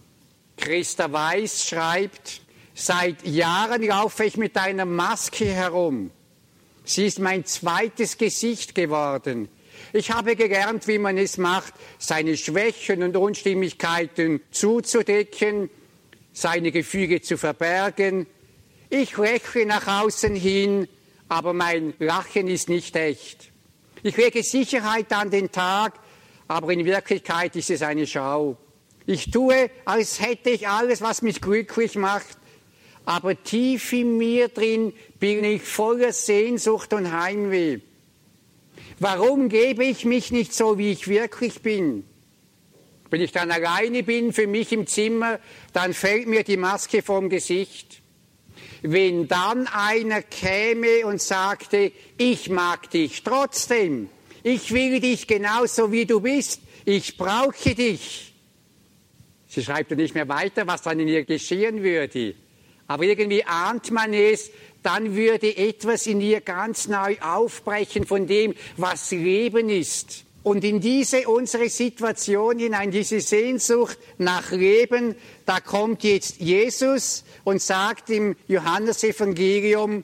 Christa 0.56 1.12
Weiß 1.12 1.68
schreibt, 1.68 2.40
seit 2.80 3.26
Jahren 3.26 3.82
laufe 3.82 4.24
ich 4.24 4.36
mit 4.36 4.56
einer 4.56 4.86
Maske 4.86 5.44
herum. 5.44 6.10
Sie 6.84 7.06
ist 7.06 7.18
mein 7.18 7.44
zweites 7.44 8.16
Gesicht 8.16 8.74
geworden. 8.74 9.48
Ich 9.92 10.10
habe 10.10 10.34
gelernt, 10.34 10.86
wie 10.88 10.98
man 10.98 11.18
es 11.18 11.36
macht, 11.36 11.74
seine 11.98 12.36
Schwächen 12.36 13.02
und 13.02 13.16
Unstimmigkeiten 13.16 14.40
zuzudecken, 14.50 15.68
seine 16.32 16.72
Gefühle 16.72 17.20
zu 17.20 17.36
verbergen. 17.36 18.26
Ich 18.88 19.16
lächle 19.16 19.66
nach 19.66 20.02
außen 20.02 20.34
hin, 20.34 20.88
aber 21.28 21.52
mein 21.52 21.94
Lachen 21.98 22.48
ist 22.48 22.68
nicht 22.68 22.96
echt. 22.96 23.50
Ich 24.02 24.16
lege 24.16 24.42
Sicherheit 24.42 25.12
an 25.12 25.30
den 25.30 25.52
Tag, 25.52 25.94
aber 26.48 26.72
in 26.72 26.84
Wirklichkeit 26.86 27.54
ist 27.56 27.70
es 27.70 27.82
eine 27.82 28.06
Schau. 28.06 28.56
Ich 29.06 29.30
tue, 29.30 29.70
als 29.84 30.20
hätte 30.20 30.50
ich 30.50 30.66
alles, 30.66 31.02
was 31.02 31.20
mich 31.20 31.40
glücklich 31.40 31.96
macht, 31.96 32.39
aber 33.04 33.42
tief 33.42 33.92
in 33.92 34.18
mir 34.18 34.48
drin 34.48 34.92
bin 35.18 35.44
ich 35.44 35.62
voller 35.62 36.12
Sehnsucht 36.12 36.92
und 36.92 37.12
Heimweh. 37.12 37.78
Warum 38.98 39.48
gebe 39.48 39.84
ich 39.84 40.04
mich 40.04 40.30
nicht 40.30 40.54
so, 40.54 40.76
wie 40.78 40.92
ich 40.92 41.08
wirklich 41.08 41.62
bin? 41.62 42.04
Wenn 43.08 43.22
ich 43.22 43.32
dann 43.32 43.50
alleine 43.50 44.02
bin, 44.02 44.32
für 44.32 44.46
mich 44.46 44.72
im 44.72 44.86
Zimmer, 44.86 45.40
dann 45.72 45.94
fällt 45.94 46.28
mir 46.28 46.44
die 46.44 46.56
Maske 46.56 47.02
vom 47.02 47.28
Gesicht. 47.28 48.02
Wenn 48.82 49.26
dann 49.26 49.66
einer 49.66 50.22
käme 50.22 51.06
und 51.06 51.20
sagte, 51.20 51.92
ich 52.18 52.48
mag 52.50 52.90
dich 52.90 53.22
trotzdem, 53.22 54.08
ich 54.42 54.72
will 54.72 55.00
dich 55.00 55.26
genauso 55.26 55.92
wie 55.92 56.06
du 56.06 56.20
bist, 56.20 56.60
ich 56.84 57.16
brauche 57.16 57.74
dich. 57.74 58.34
Sie 59.48 59.62
schreibt 59.62 59.90
nicht 59.90 60.14
mehr 60.14 60.28
weiter, 60.28 60.66
was 60.66 60.82
dann 60.82 61.00
in 61.00 61.08
ihr 61.08 61.24
geschehen 61.24 61.82
würde. 61.82 62.34
Aber 62.90 63.04
irgendwie 63.04 63.44
ahnt 63.44 63.92
man 63.92 64.12
es, 64.12 64.50
dann 64.82 65.14
würde 65.14 65.56
etwas 65.56 66.08
in 66.08 66.20
ihr 66.20 66.40
ganz 66.40 66.88
neu 66.88 67.16
aufbrechen 67.20 68.04
von 68.04 68.26
dem, 68.26 68.52
was 68.76 69.12
Leben 69.12 69.68
ist. 69.68 70.24
Und 70.42 70.64
in 70.64 70.80
diese 70.80 71.28
unsere 71.28 71.68
Situation 71.68 72.58
hinein, 72.58 72.90
diese 72.90 73.20
Sehnsucht 73.20 73.96
nach 74.18 74.50
Leben, 74.50 75.14
da 75.46 75.60
kommt 75.60 76.02
jetzt 76.02 76.40
Jesus 76.40 77.22
und 77.44 77.62
sagt 77.62 78.10
im 78.10 78.34
Johannesevangelium, 78.48 80.02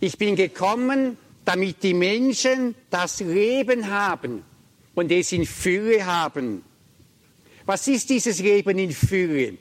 ich 0.00 0.16
bin 0.16 0.34
gekommen, 0.34 1.18
damit 1.44 1.82
die 1.82 1.92
Menschen 1.92 2.74
das 2.88 3.20
Leben 3.20 3.90
haben 3.90 4.44
und 4.94 5.12
es 5.12 5.30
in 5.32 5.44
Fülle 5.44 6.06
haben. 6.06 6.64
Was 7.66 7.86
ist 7.86 8.08
dieses 8.08 8.38
Leben 8.38 8.78
in 8.78 8.92
Fülle? 8.92 9.58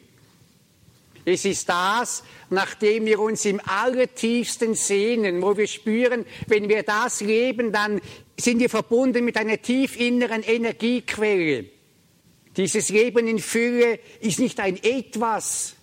Es 1.25 1.45
ist 1.45 1.69
das, 1.69 2.23
nachdem 2.49 3.05
wir 3.05 3.19
uns 3.19 3.45
im 3.45 3.61
allertiefsten 3.63 4.75
sehnen, 4.75 5.41
wo 5.41 5.55
wir 5.55 5.67
spüren, 5.67 6.25
wenn 6.47 6.67
wir 6.67 6.83
das 6.83 7.21
leben, 7.21 7.71
dann 7.71 8.01
sind 8.37 8.59
wir 8.59 8.69
verbunden 8.69 9.23
mit 9.23 9.37
einer 9.37 9.61
tief 9.61 9.97
inneren 9.97 10.43
Energiequelle. 10.43 11.65
Dieses 12.57 12.89
Leben 12.89 13.27
in 13.27 13.39
Fülle 13.39 13.99
ist 14.19 14.39
nicht 14.39 14.59
ein 14.59 14.77
Etwas, 14.83 15.75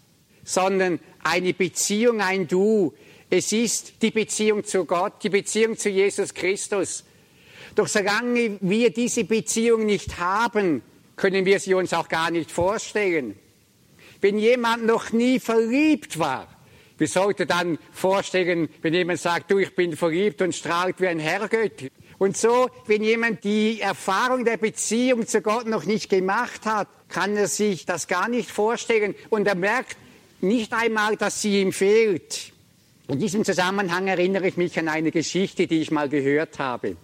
sondern 0.45 1.01
eine 1.23 1.55
Beziehung, 1.55 2.21
ein 2.21 2.47
Du. 2.47 2.93
Es 3.31 3.53
ist 3.53 4.03
die 4.03 4.11
Beziehung 4.11 4.65
zu 4.65 4.85
Gott, 4.85 5.23
die 5.23 5.31
Beziehung 5.31 5.77
zu 5.77 5.89
Jesus 5.89 6.35
Christus. 6.35 7.05
Doch 7.75 7.87
solange 7.87 8.59
wir 8.61 8.91
diese 8.91 9.25
Beziehung 9.25 9.87
nicht 9.87 10.19
haben, 10.19 10.83
können 11.17 11.45
wir 11.45 11.61
sie 11.61 11.75
uns 11.75 11.93
auch 11.93 12.09
gar 12.09 12.31
nicht 12.31 12.51
vorstellen. 12.51 13.37
Wenn 14.21 14.39
jemand 14.39 14.85
noch 14.85 15.13
nie 15.13 15.41
verliebt 15.41 16.19
war, 16.19 16.49
wie 16.99 17.07
sollte 17.07 17.47
dann 17.47 17.79
vorstellen, 17.93 18.69
wenn 18.83 18.93
jemand 18.93 19.21
sagt, 19.21 19.51
du, 19.51 19.59
ich 19.59 19.75
bin 19.75 19.97
verliebt 19.97 20.43
und 20.43 20.55
strahlt 20.55 21.01
wie 21.01 21.07
ein 21.07 21.19
Herrgötter? 21.19 21.87
Und 22.19 22.37
so, 22.37 22.69
wenn 22.87 23.03
jemand 23.03 23.45
die 23.45 23.81
Erfahrung 23.81 24.45
der 24.45 24.59
Beziehung 24.59 25.27
zu 25.27 25.41
Gott 25.41 25.67
noch 25.67 25.87
nicht 25.87 26.11
gemacht 26.11 26.67
hat, 26.67 26.89
kann 27.09 27.35
er 27.35 27.49
sich 27.49 27.87
das 27.87 28.07
gar 28.07 28.29
nicht 28.29 28.51
vorstellen 28.51 29.15
und 29.31 29.47
er 29.47 29.55
merkt 29.55 29.97
nicht 30.43 30.75
einmal, 30.75 31.17
dass 31.17 31.41
sie 31.41 31.63
ihm 31.63 31.73
fehlt. 31.73 32.53
In 33.09 33.19
diesem 33.19 33.45
Zusammenhang 33.45 34.07
erinnere 34.07 34.49
ich 34.49 34.59
mich 34.59 34.79
an 34.79 34.89
eine 34.89 35.11
Geschichte, 35.11 35.67
die 35.67 35.81
ich 35.81 35.91
mal 35.91 36.11
gehört 36.11 36.59
habe. 36.59 36.97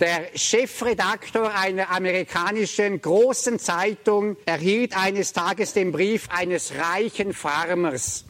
Der 0.00 0.28
Chefredaktor 0.34 1.52
einer 1.52 1.90
amerikanischen 1.90 3.00
großen 3.00 3.58
Zeitung 3.58 4.36
erhielt 4.46 4.96
eines 4.96 5.32
Tages 5.32 5.72
den 5.72 5.90
Brief 5.90 6.28
eines 6.30 6.72
reichen 6.76 7.32
Farmers. 7.32 8.24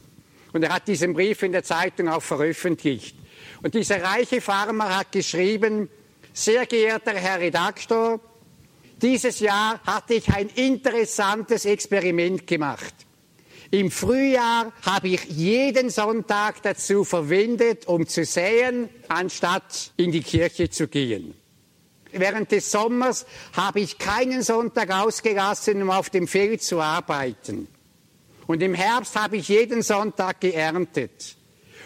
Und 0.53 0.63
er 0.63 0.75
hat 0.75 0.89
diesen 0.89 1.13
Brief 1.13 1.43
in 1.43 1.53
der 1.53 1.65
Zeitung 1.65 2.09
auch 2.09 2.23
veröffentlicht. 2.23 3.17
Und 3.63 3.75
dieser 3.75 4.03
reiche 4.03 4.41
Farmer 4.41 4.97
hat 4.97 5.13
geschrieben, 5.13 5.91
sehr 6.33 6.65
geehrter 6.65 7.15
Herr 7.15 7.41
Redaktor, 7.41 8.21
Dieses 9.01 9.39
Jahr 9.39 9.81
hatte 9.85 10.15
ich 10.15 10.29
ein 10.29 10.49
interessantes 10.49 11.65
Experiment 11.67 12.49
gemacht. 12.49 12.95
Im 13.71 13.93
Frühjahr 13.93 14.73
habe 14.83 15.09
ich 15.09 15.25
jeden 15.27 15.91
Sonntag 15.91 16.63
dazu 16.63 17.05
verwendet, 17.05 17.87
um 17.87 18.09
zu 18.09 18.25
säen, 18.25 18.89
anstatt 19.07 19.93
in 19.97 20.11
die 20.11 20.23
Kirche 20.23 20.69
zu 20.69 20.89
gehen. 20.89 21.35
Während 22.13 22.53
des 22.53 22.71
Sommers 22.71 23.27
habe 23.55 23.81
ich 23.81 23.99
keinen 23.99 24.43
Sonntag 24.43 24.91
ausgelassen, 24.91 25.83
um 25.83 25.91
auf 25.91 26.11
dem 26.11 26.27
Feld 26.27 26.63
zu 26.63 26.81
arbeiten. 26.81 27.69
Und 28.47 28.63
im 28.63 28.75
Herbst 28.75 29.15
habe 29.15 29.37
ich 29.37 29.49
jeden 29.49 29.83
Sonntag 29.83 30.41
geerntet. 30.41 31.37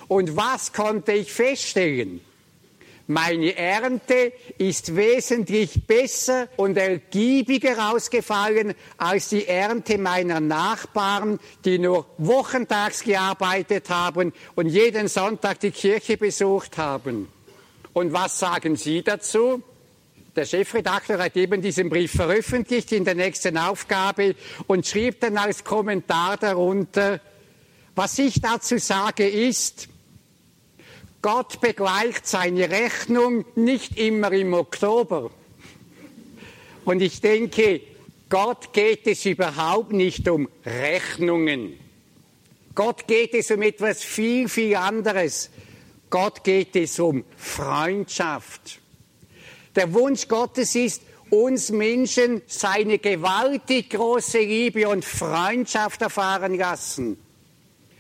Und 0.09 0.37
was 0.37 0.73
konnte 0.73 1.13
ich 1.13 1.33
feststellen? 1.33 2.21
Meine 3.09 3.57
Ernte 3.57 4.33
ist 4.59 4.95
wesentlich 4.95 5.87
besser 5.87 6.49
und 6.57 6.77
ergiebiger 6.77 7.93
ausgefallen 7.93 8.75
als 8.97 9.29
die 9.31 9.47
Ernte 9.47 9.99
meiner 9.99 10.39
Nachbarn, 10.39 11.41
die 11.65 11.79
nur 11.79 12.07
wochentags 12.19 13.03
gearbeitet 13.03 13.91
haben 13.91 14.33
und 14.55 14.69
jeden 14.69 15.09
Sonntag 15.09 15.61
die 15.61 15.73
Kirche 15.73 16.17
besucht 16.17 16.79
haben. 16.79 17.29
Und 17.93 18.13
was 18.13 18.39
sagen 18.39 18.77
Sie 18.77 19.03
dazu? 19.03 19.63
Der 20.35 20.47
Chefredakteur 20.47 21.19
hat 21.19 21.37
eben 21.37 21.61
diesen 21.61 21.91
Brief 21.91 22.13
veröffentlicht 22.13 22.91
in 22.93 23.05
der 23.05 23.15
nächsten 23.15 23.59
Aufgabe 23.59 24.35
und 24.67 24.87
schrieb 24.87 25.21
dann 25.21 25.37
als 25.37 25.63
Kommentar 25.63 26.39
darunter, 26.39 27.21
was 27.95 28.19
ich 28.19 28.41
dazu 28.41 28.79
sage 28.79 29.29
ist, 29.29 29.89
Gott 31.21 31.61
begleicht 31.61 32.27
seine 32.27 32.71
Rechnung 32.71 33.45
nicht 33.55 33.99
immer 33.99 34.33
im 34.33 34.55
Oktober. 34.55 35.31
Und 36.87 37.03
ich 37.03 37.21
denke, 37.21 37.83
Gott 38.31 38.73
geht 38.73 39.07
es 39.07 39.27
überhaupt 39.27 39.93
nicht 39.93 40.27
um 40.29 40.49
Rechnungen. 40.65 41.79
Gott 42.75 43.07
geht 43.07 43.35
es 43.35 43.51
um 43.51 43.61
etwas 43.61 44.03
viel, 44.03 44.49
viel 44.49 44.77
anderes. 44.77 45.51
Gott 46.09 46.43
geht 46.43 46.75
es 46.75 46.99
um 46.99 47.25
Freundschaft. 47.37 48.82
Der 49.75 49.93
Wunsch 49.95 50.29
Gottes 50.29 50.75
ist, 50.75 51.03
uns 51.31 51.71
Menschen 51.71 52.43
seine 52.47 52.99
gewaltig 52.99 53.91
große 53.91 54.39
Liebe 54.39 54.89
und 54.89 55.05
Freundschaft 55.05 56.03
erfahren 56.03 56.57
lassen. 56.57 57.17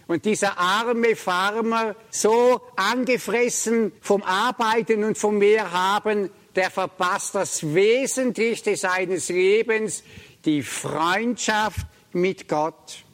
Und 0.07 0.27
dieser 0.27 0.59
arme 0.59 1.17
Farmer, 1.17 1.97
so 2.11 2.61
angefressen 2.77 3.93
vom 4.03 4.23
Arbeiten 4.23 5.05
und 5.05 5.17
vom 5.17 5.39
Mehrhaben, 5.39 6.29
der 6.55 6.71
verpasst 6.71 7.35
das 7.35 7.63
Wesentlichste 7.75 8.77
seines 8.77 9.31
Lebens, 9.31 10.03
die 10.45 10.63
Freundschaft 10.63 11.87
mit 12.13 12.49
Gott. 12.49 13.05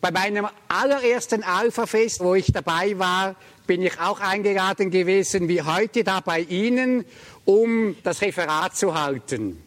Bei 0.00 0.10
meinem 0.10 0.46
allerersten 0.68 1.42
Alpha-Fest, 1.42 2.20
wo 2.20 2.34
ich 2.34 2.50
dabei 2.52 2.98
war, 2.98 3.36
bin 3.66 3.82
ich 3.82 4.00
auch 4.00 4.20
eingeladen 4.20 4.90
gewesen, 4.90 5.46
wie 5.46 5.60
heute 5.60 6.04
da 6.04 6.20
bei 6.20 6.40
Ihnen, 6.40 7.04
um 7.44 7.94
das 8.02 8.22
Referat 8.22 8.74
zu 8.74 8.98
halten. 8.98 9.62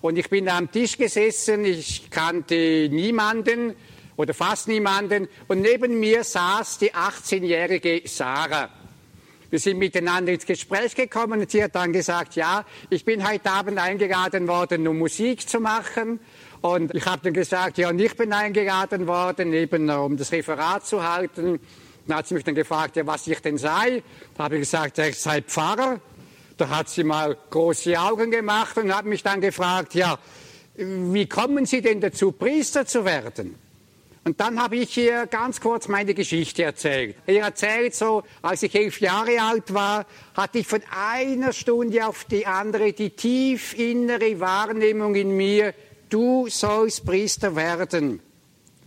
Und 0.00 0.16
ich 0.16 0.30
bin 0.30 0.48
am 0.48 0.72
Tisch 0.72 0.96
gesessen, 0.96 1.66
ich 1.66 2.10
kannte 2.10 2.88
niemanden 2.90 3.74
oder 4.16 4.32
fast 4.32 4.68
niemanden 4.68 5.28
und 5.48 5.60
neben 5.60 6.00
mir 6.00 6.24
saß 6.24 6.78
die 6.78 6.94
18-jährige 6.94 8.02
Sarah. 8.06 8.70
Wir 9.50 9.58
sind 9.58 9.78
miteinander 9.78 10.32
ins 10.32 10.46
Gespräch 10.46 10.94
gekommen 10.94 11.40
und 11.40 11.50
sie 11.50 11.62
hat 11.62 11.74
dann 11.74 11.92
gesagt, 11.92 12.36
ja, 12.36 12.64
ich 12.90 13.04
bin 13.04 13.26
heute 13.26 13.50
Abend 13.50 13.78
eingeladen 13.78 14.46
worden, 14.46 14.86
um 14.88 14.98
Musik 14.98 15.48
zu 15.48 15.58
machen. 15.60 16.20
Und 16.60 16.94
ich 16.94 17.06
habe 17.06 17.22
dann 17.22 17.32
gesagt, 17.32 17.78
ja, 17.78 17.88
und 17.88 18.00
ich 18.00 18.16
bin 18.16 18.32
eingeladen 18.32 19.06
worden, 19.06 19.52
eben 19.52 19.88
um 19.90 20.16
das 20.16 20.32
Referat 20.32 20.86
zu 20.86 21.02
halten. 21.02 21.60
Dann 22.06 22.18
hat 22.18 22.26
sie 22.26 22.34
mich 22.34 22.44
dann 22.44 22.54
gefragt, 22.54 22.96
ja, 22.96 23.06
was 23.06 23.26
ich 23.26 23.40
denn 23.40 23.58
sei. 23.58 24.02
Da 24.36 24.44
habe 24.44 24.56
ich 24.56 24.62
gesagt, 24.62 24.98
ja, 24.98 25.06
ich 25.06 25.18
sei 25.18 25.42
Pfarrer. 25.42 26.00
Da 26.56 26.68
hat 26.68 26.88
sie 26.88 27.04
mal 27.04 27.36
große 27.50 27.98
Augen 28.00 28.30
gemacht 28.30 28.76
und 28.78 28.94
hat 28.94 29.04
mich 29.04 29.22
dann 29.22 29.40
gefragt, 29.40 29.94
ja, 29.94 30.18
wie 30.74 31.26
kommen 31.26 31.66
Sie 31.66 31.80
denn 31.80 32.00
dazu, 32.00 32.32
Priester 32.32 32.86
zu 32.86 33.04
werden? 33.04 33.56
Und 34.24 34.40
dann 34.40 34.60
habe 34.60 34.76
ich 34.76 34.96
ihr 34.98 35.26
ganz 35.26 35.60
kurz 35.60 35.88
meine 35.88 36.12
Geschichte 36.14 36.62
erzählt. 36.62 37.16
Er 37.26 37.44
erzählt 37.44 37.94
so, 37.94 38.24
als 38.42 38.62
ich 38.62 38.74
elf 38.74 39.00
Jahre 39.00 39.40
alt 39.40 39.72
war, 39.72 40.04
hatte 40.34 40.58
ich 40.58 40.66
von 40.66 40.82
einer 40.90 41.52
Stunde 41.52 42.06
auf 42.06 42.24
die 42.24 42.46
andere 42.46 42.92
die 42.92 43.10
tief 43.10 43.72
innere 43.78 44.38
Wahrnehmung 44.38 45.14
in 45.14 45.36
mir, 45.36 45.72
du 46.08 46.48
sollst 46.48 47.04
Priester 47.04 47.54
werden. 47.56 48.20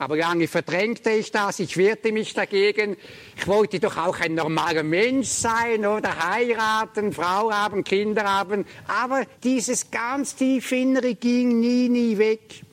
Aber 0.02 0.18
lange 0.18 0.48
verdrängte 0.48 1.12
ich 1.12 1.32
das, 1.32 1.60
ich 1.60 1.78
wehrte 1.78 2.12
mich 2.12 2.34
dagegen. 2.34 2.98
Ich 3.38 3.48
wollte 3.48 3.80
doch 3.80 3.98
auch 3.98 4.20
ein 4.20 4.34
normaler 4.34 4.82
Mensch 4.82 5.28
sein 5.28 5.86
oder 5.86 6.28
heiraten, 6.28 7.14
Frau 7.14 7.52
haben, 7.52 7.84
Kinder 7.84 8.24
haben. 8.24 8.66
Aber 8.88 9.26
dieses 9.44 9.92
ganz 9.92 10.36
tief 10.36 10.72
Innere 10.72 11.14
ging 11.14 11.60
nie, 11.60 11.88
nie 11.88 12.18
weg. 12.18 12.64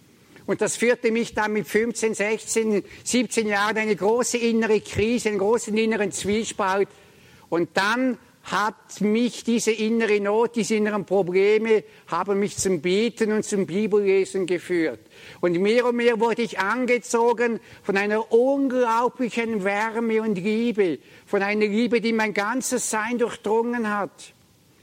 Und 0.46 0.62
das 0.62 0.78
führte 0.78 1.10
mich 1.10 1.34
dann 1.34 1.52
mit 1.52 1.68
15, 1.68 2.14
16, 2.14 2.82
17 3.04 3.46
Jahren 3.46 3.76
eine 3.76 3.94
große 3.94 4.38
innere 4.38 4.80
Krise, 4.80 5.28
einen 5.28 5.38
großen 5.38 5.76
inneren 5.76 6.10
Zwiespalt. 6.10 6.88
Und 7.50 7.68
dann 7.74 8.16
hat 8.50 9.00
mich 9.00 9.44
diese 9.44 9.70
innere 9.70 10.20
Not, 10.20 10.56
diese 10.56 10.76
inneren 10.76 11.04
Probleme, 11.04 11.84
haben 12.06 12.38
mich 12.38 12.56
zum 12.56 12.80
Beten 12.80 13.32
und 13.32 13.44
zum 13.44 13.66
Bibellesen 13.66 14.46
geführt. 14.46 15.00
Und 15.40 15.58
mehr 15.60 15.84
und 15.86 15.96
mehr 15.96 16.18
wurde 16.18 16.42
ich 16.42 16.58
angezogen 16.58 17.60
von 17.82 17.96
einer 17.96 18.32
unglaublichen 18.32 19.64
Wärme 19.64 20.22
und 20.22 20.36
Liebe, 20.36 20.98
von 21.26 21.42
einer 21.42 21.66
Liebe, 21.66 22.00
die 22.00 22.12
mein 22.12 22.32
ganzes 22.34 22.90
Sein 22.90 23.18
durchdrungen 23.18 23.94
hat. 23.94 24.32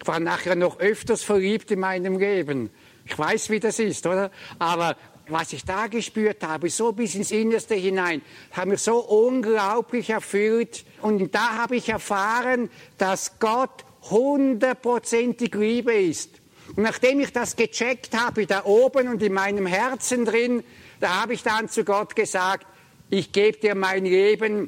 Ich 0.01 0.07
war 0.07 0.19
nachher 0.19 0.55
noch 0.55 0.79
öfters 0.79 1.23
verliebt 1.23 1.71
in 1.71 1.79
meinem 1.79 2.19
Leben. 2.19 2.69
Ich 3.05 3.17
weiß, 3.17 3.49
wie 3.49 3.59
das 3.59 3.79
ist, 3.79 4.05
oder? 4.05 4.31
Aber 4.59 4.95
was 5.27 5.53
ich 5.53 5.65
da 5.65 5.87
gespürt 5.87 6.43
habe, 6.43 6.69
so 6.69 6.91
bis 6.91 7.15
ins 7.15 7.31
Innerste 7.31 7.75
hinein, 7.75 8.21
hat 8.51 8.67
mich 8.67 8.81
so 8.81 8.97
unglaublich 8.97 10.09
erfüllt. 10.09 10.85
Und 11.05 11.35
da 11.35 11.57
habe 11.57 11.75
ich 11.75 11.89
erfahren, 11.89 12.67
dass 12.97 13.37
Gott 13.37 13.85
hundertprozentig 14.09 15.53
Liebe 15.53 15.93
ist. 15.93 16.31
Und 16.75 16.81
nachdem 16.81 17.19
ich 17.19 17.31
das 17.31 17.55
gecheckt 17.55 18.17
habe, 18.17 18.47
da 18.47 18.65
oben 18.65 19.09
und 19.09 19.21
in 19.21 19.31
meinem 19.31 19.67
Herzen 19.67 20.25
drin, 20.25 20.63
da 20.99 21.21
habe 21.21 21.35
ich 21.35 21.43
dann 21.43 21.69
zu 21.69 21.83
Gott 21.83 22.15
gesagt, 22.15 22.65
ich 23.11 23.31
gebe 23.31 23.59
dir 23.59 23.75
mein 23.75 24.05
Leben, 24.05 24.67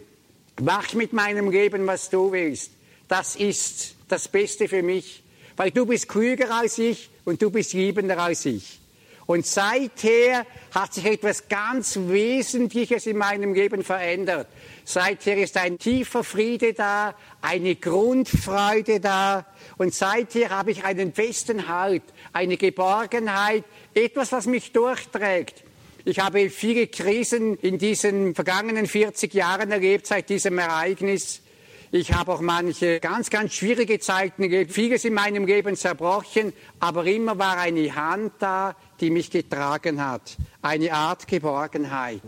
mach 0.61 0.93
mit 0.93 1.11
meinem 1.11 1.49
Leben, 1.49 1.87
was 1.87 2.11
du 2.11 2.31
willst. 2.31 2.69
Das 3.07 3.35
ist 3.35 3.95
das 4.07 4.27
Beste 4.27 4.67
für 4.67 4.83
mich, 4.83 5.23
weil 5.55 5.71
du 5.71 5.87
bist 5.87 6.07
klüger 6.07 6.51
als 6.51 6.77
ich 6.77 7.09
und 7.25 7.41
du 7.41 7.49
bist 7.49 7.73
liebender 7.73 8.19
als 8.19 8.45
ich. 8.45 8.79
Und 9.27 9.45
seither 9.45 10.45
hat 10.73 10.93
sich 10.93 11.05
etwas 11.05 11.49
ganz 11.49 11.97
Wesentliches 11.97 13.05
in 13.07 13.17
meinem 13.17 13.53
Leben 13.53 13.83
verändert. 13.83 14.47
Seither 14.85 15.37
ist 15.37 15.57
ein 15.57 15.77
tiefer 15.77 16.23
Friede 16.23 16.73
da, 16.73 17.13
eine 17.41 17.75
Grundfreude 17.75 19.01
da. 19.01 19.45
Und 19.77 19.93
seither 19.93 20.49
habe 20.49 20.71
ich 20.71 20.85
einen 20.85 21.13
festen 21.13 21.67
Halt, 21.67 22.03
eine 22.31 22.55
Geborgenheit, 22.55 23.65
etwas, 23.93 24.31
was 24.31 24.45
mich 24.45 24.71
durchträgt. 24.71 25.65
Ich 26.05 26.19
habe 26.19 26.49
viele 26.49 26.87
Krisen 26.87 27.57
in 27.57 27.77
diesen 27.77 28.33
vergangenen 28.33 28.87
40 28.87 29.33
Jahren 29.33 29.69
erlebt 29.71 30.07
seit 30.07 30.29
diesem 30.29 30.57
Ereignis. 30.57 31.41
Ich 31.91 32.11
habe 32.11 32.33
auch 32.33 32.41
manche 32.41 32.99
ganz, 32.99 33.29
ganz 33.29 33.53
schwierige 33.53 33.99
Zeiten 33.99 34.67
vieles 34.67 35.05
in 35.05 35.13
meinem 35.13 35.45
Leben 35.45 35.75
zerbrochen, 35.77 36.51
aber 36.79 37.05
immer 37.05 37.37
war 37.37 37.57
eine 37.57 37.95
Hand 37.95 38.33
da, 38.39 38.75
die 38.99 39.09
mich 39.09 39.31
getragen 39.31 40.05
hat, 40.05 40.35
eine 40.61 40.91
Art 40.91 41.27
Geborgenheit. 41.27 42.21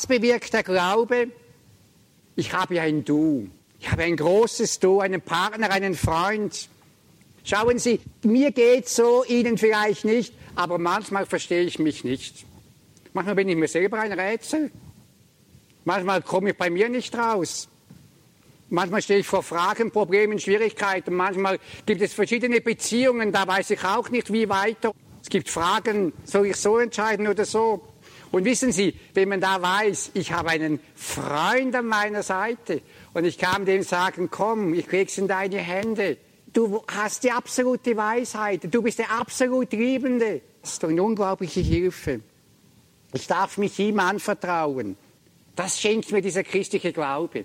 Was 0.00 0.06
bewirkt 0.06 0.54
der 0.54 0.62
Glaube? 0.62 1.30
Ich 2.34 2.54
habe 2.54 2.80
ein 2.80 3.04
Du. 3.04 3.50
Ich 3.78 3.92
habe 3.92 4.04
ein 4.04 4.16
großes 4.16 4.80
Du, 4.80 5.00
einen 5.00 5.20
Partner, 5.20 5.70
einen 5.70 5.94
Freund. 5.94 6.70
Schauen 7.44 7.78
Sie, 7.78 8.00
mir 8.22 8.50
geht 8.50 8.88
so, 8.88 9.24
Ihnen 9.26 9.58
vielleicht 9.58 10.06
nicht, 10.06 10.32
aber 10.54 10.78
manchmal 10.78 11.26
verstehe 11.26 11.64
ich 11.64 11.78
mich 11.78 12.02
nicht. 12.02 12.46
Manchmal 13.12 13.34
bin 13.34 13.50
ich 13.50 13.56
mir 13.56 13.68
selber 13.68 14.00
ein 14.00 14.18
Rätsel. 14.18 14.70
Manchmal 15.84 16.22
komme 16.22 16.52
ich 16.52 16.56
bei 16.56 16.70
mir 16.70 16.88
nicht 16.88 17.14
raus. 17.14 17.68
Manchmal 18.70 19.02
stehe 19.02 19.20
ich 19.20 19.26
vor 19.26 19.42
Fragen, 19.42 19.90
Problemen, 19.90 20.38
Schwierigkeiten. 20.38 21.14
Manchmal 21.14 21.58
gibt 21.84 22.00
es 22.00 22.14
verschiedene 22.14 22.62
Beziehungen, 22.62 23.32
da 23.32 23.46
weiß 23.46 23.68
ich 23.68 23.84
auch 23.84 24.08
nicht, 24.08 24.32
wie 24.32 24.48
weiter. 24.48 24.92
Es 25.20 25.28
gibt 25.28 25.50
Fragen, 25.50 26.14
soll 26.24 26.46
ich 26.46 26.56
so 26.56 26.78
entscheiden 26.78 27.28
oder 27.28 27.44
so? 27.44 27.89
Und 28.30 28.44
wissen 28.44 28.70
Sie, 28.70 28.94
wenn 29.14 29.28
man 29.28 29.40
da 29.40 29.60
weiß, 29.60 30.12
ich 30.14 30.32
habe 30.32 30.50
einen 30.50 30.78
Freund 30.94 31.74
an 31.74 31.86
meiner 31.86 32.22
Seite 32.22 32.80
und 33.12 33.24
ich 33.24 33.38
kann 33.38 33.64
dem 33.64 33.82
sagen, 33.82 34.28
komm, 34.30 34.72
ich 34.74 34.90
leg's 34.92 35.18
in 35.18 35.26
deine 35.26 35.58
Hände. 35.58 36.16
Du 36.52 36.84
hast 36.86 37.24
die 37.24 37.32
absolute 37.32 37.96
Weisheit, 37.96 38.72
du 38.72 38.82
bist 38.82 38.98
der 38.98 39.10
absolut 39.10 39.72
Liebende. 39.72 40.42
Das 40.62 40.74
ist 40.74 40.84
eine 40.84 41.02
unglaubliche 41.02 41.60
Hilfe. 41.60 42.20
Ich 43.12 43.26
darf 43.26 43.58
mich 43.58 43.78
ihm 43.78 43.98
anvertrauen. 43.98 44.96
Das 45.56 45.80
schenkt 45.80 46.12
mir 46.12 46.22
dieser 46.22 46.44
christliche 46.44 46.92
Glaube. 46.92 47.44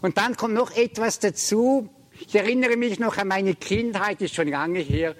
Und 0.00 0.16
dann 0.16 0.36
kommt 0.36 0.54
noch 0.54 0.74
etwas 0.74 1.18
dazu. 1.18 1.88
Ich 2.26 2.34
erinnere 2.34 2.76
mich 2.76 2.98
noch 2.98 3.16
an 3.18 3.28
meine 3.28 3.54
Kindheit, 3.54 4.22
ist 4.22 4.34
schon 4.34 4.48
lange 4.48 4.80
her. 4.80 5.14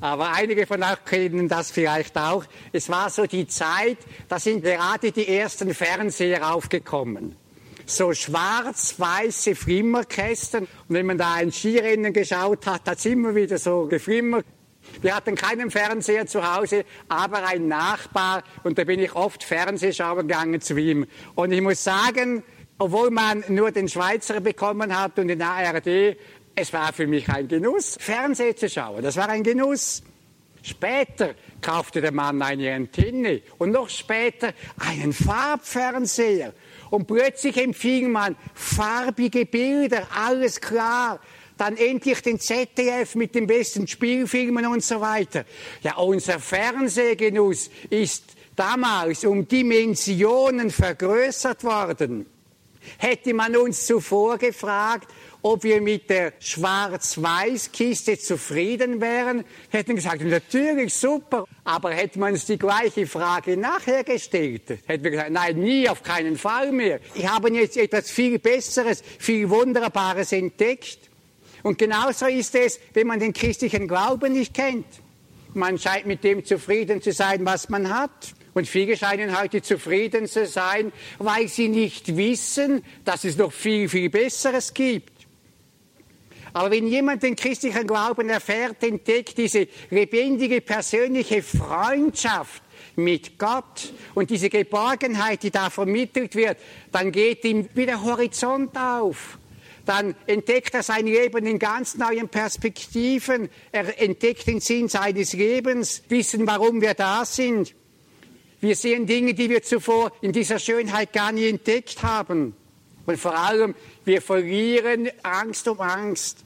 Aber 0.00 0.32
einige 0.32 0.66
von 0.66 0.82
euch 0.82 1.04
kennen 1.04 1.48
das 1.48 1.70
vielleicht 1.70 2.16
auch. 2.16 2.44
Es 2.72 2.88
war 2.88 3.10
so 3.10 3.26
die 3.26 3.48
Zeit, 3.48 3.98
da 4.28 4.38
sind 4.38 4.62
gerade 4.62 5.10
die 5.10 5.26
ersten 5.26 5.74
Fernseher 5.74 6.54
aufgekommen. 6.54 7.36
So 7.84 8.12
schwarz-weiße 8.12 9.54
Flimmerkästen. 9.54 10.60
Und 10.60 10.94
wenn 10.94 11.06
man 11.06 11.18
da 11.18 11.34
ein 11.34 11.50
Skirennen 11.50 12.12
geschaut 12.12 12.66
hat, 12.66 12.88
hat 12.88 12.98
es 12.98 13.06
immer 13.06 13.34
wieder 13.34 13.58
so 13.58 13.86
geflimmert. 13.86 14.44
Wir 15.02 15.16
hatten 15.16 15.34
keinen 15.34 15.70
Fernseher 15.70 16.26
zu 16.26 16.54
Hause, 16.54 16.84
aber 17.08 17.44
ein 17.46 17.66
Nachbar. 17.66 18.44
Und 18.62 18.78
da 18.78 18.84
bin 18.84 19.00
ich 19.00 19.14
oft 19.14 19.42
Fernsehschauen 19.42 20.28
gegangen 20.28 20.60
zu 20.60 20.76
ihm. 20.76 21.06
Und 21.34 21.50
ich 21.52 21.60
muss 21.60 21.82
sagen, 21.82 22.42
obwohl 22.78 23.10
man 23.10 23.42
nur 23.48 23.72
den 23.72 23.88
Schweizer 23.88 24.40
bekommen 24.40 24.96
hat 24.96 25.18
und 25.18 25.28
den 25.28 25.42
ARD, 25.42 26.16
es 26.60 26.72
war 26.72 26.92
für 26.92 27.06
mich 27.06 27.28
ein 27.28 27.46
Genuss, 27.46 27.96
Fernsehen 28.00 28.56
zu 28.56 28.68
schauen. 28.68 29.02
Das 29.02 29.16
war 29.16 29.28
ein 29.28 29.44
Genuss. 29.44 30.02
Später 30.60 31.34
kaufte 31.60 32.00
der 32.00 32.10
Mann 32.10 32.42
eine 32.42 32.74
Antenne 32.74 33.42
und 33.58 33.70
noch 33.70 33.88
später 33.88 34.52
einen 34.76 35.12
Farbfernseher. 35.12 36.52
Und 36.90 37.06
plötzlich 37.06 37.56
empfing 37.56 38.10
man 38.10 38.34
farbige 38.54 39.46
Bilder, 39.46 40.08
alles 40.12 40.60
klar. 40.60 41.20
Dann 41.56 41.76
endlich 41.76 42.22
den 42.22 42.40
ZDF 42.40 43.14
mit 43.14 43.36
den 43.36 43.46
besten 43.46 43.86
Spielfilmen 43.86 44.66
und 44.66 44.82
so 44.82 45.00
weiter. 45.00 45.44
Ja, 45.82 45.96
unser 45.96 46.40
Fernsehgenuss 46.40 47.70
ist 47.88 48.24
damals 48.56 49.24
um 49.24 49.46
Dimensionen 49.46 50.70
vergrößert 50.70 51.62
worden. 51.62 52.26
Hätte 52.96 53.34
man 53.34 53.56
uns 53.56 53.86
zuvor 53.86 54.38
gefragt, 54.38 55.08
ob 55.42 55.62
wir 55.62 55.80
mit 55.80 56.10
der 56.10 56.32
Schwarz-Weiß-Kiste 56.40 58.18
zufrieden 58.18 59.00
wären, 59.00 59.44
hätten 59.70 59.96
gesagt, 59.96 60.22
natürlich 60.22 60.94
super. 60.94 61.44
Aber 61.64 61.90
hätte 61.90 62.18
man 62.18 62.32
uns 62.32 62.46
die 62.46 62.58
gleiche 62.58 63.06
Frage 63.06 63.56
nachher 63.56 64.04
gestellt, 64.04 64.78
hätten 64.86 65.04
wir 65.04 65.10
gesagt, 65.10 65.30
nein, 65.30 65.58
nie, 65.58 65.88
auf 65.88 66.02
keinen 66.02 66.36
Fall 66.36 66.72
mehr. 66.72 67.00
Ich 67.14 67.26
habe 67.26 67.50
jetzt 67.50 67.76
etwas 67.76 68.10
viel 68.10 68.38
Besseres, 68.38 69.02
viel 69.18 69.48
Wunderbares 69.48 70.32
entdeckt. 70.32 70.98
Und 71.62 71.78
genauso 71.78 72.26
ist 72.26 72.54
es, 72.54 72.80
wenn 72.94 73.06
man 73.06 73.20
den 73.20 73.32
christlichen 73.32 73.88
Glauben 73.88 74.32
nicht 74.32 74.54
kennt. 74.54 74.86
Man 75.54 75.78
scheint 75.78 76.06
mit 76.06 76.24
dem 76.24 76.44
zufrieden 76.44 77.02
zu 77.02 77.12
sein, 77.12 77.44
was 77.44 77.68
man 77.68 77.90
hat. 77.90 78.34
Und 78.54 78.66
viele 78.66 78.96
scheinen 78.96 79.38
heute 79.38 79.62
zufrieden 79.62 80.26
zu 80.26 80.46
sein, 80.46 80.92
weil 81.18 81.48
sie 81.48 81.68
nicht 81.68 82.16
wissen, 82.16 82.82
dass 83.04 83.24
es 83.24 83.36
noch 83.36 83.52
viel, 83.52 83.88
viel 83.88 84.10
Besseres 84.10 84.74
gibt. 84.74 85.17
Aber 86.52 86.70
wenn 86.70 86.86
jemand 86.86 87.22
den 87.22 87.36
christlichen 87.36 87.86
Glauben 87.86 88.28
erfährt, 88.28 88.82
entdeckt 88.82 89.38
diese 89.38 89.68
lebendige 89.90 90.60
persönliche 90.60 91.42
Freundschaft 91.42 92.62
mit 92.96 93.38
Gott 93.38 93.92
und 94.14 94.30
diese 94.30 94.48
Geborgenheit, 94.48 95.42
die 95.42 95.50
da 95.50 95.70
vermittelt 95.70 96.34
wird, 96.34 96.58
dann 96.92 97.12
geht 97.12 97.44
ihm 97.44 97.68
wieder 97.74 98.02
Horizont 98.02 98.76
auf. 98.76 99.38
Dann 99.84 100.14
entdeckt 100.26 100.74
er 100.74 100.82
sein 100.82 101.06
Leben 101.06 101.46
in 101.46 101.58
ganz 101.58 101.96
neuen 101.96 102.28
Perspektiven. 102.28 103.48
Er 103.72 103.98
entdeckt 104.02 104.46
den 104.46 104.60
Sinn 104.60 104.88
seines 104.88 105.32
Lebens, 105.32 106.02
wissen, 106.10 106.46
warum 106.46 106.82
wir 106.82 106.92
da 106.92 107.24
sind. 107.24 107.74
Wir 108.60 108.76
sehen 108.76 109.06
Dinge, 109.06 109.32
die 109.32 109.48
wir 109.48 109.62
zuvor 109.62 110.12
in 110.20 110.32
dieser 110.32 110.58
Schönheit 110.58 111.12
gar 111.12 111.32
nie 111.32 111.48
entdeckt 111.48 112.02
haben. 112.02 112.54
Und 113.08 113.16
vor 113.18 113.34
allem, 113.34 113.74
wir 114.04 114.20
verlieren 114.20 115.08
Angst 115.22 115.66
um 115.66 115.80
Angst. 115.80 116.44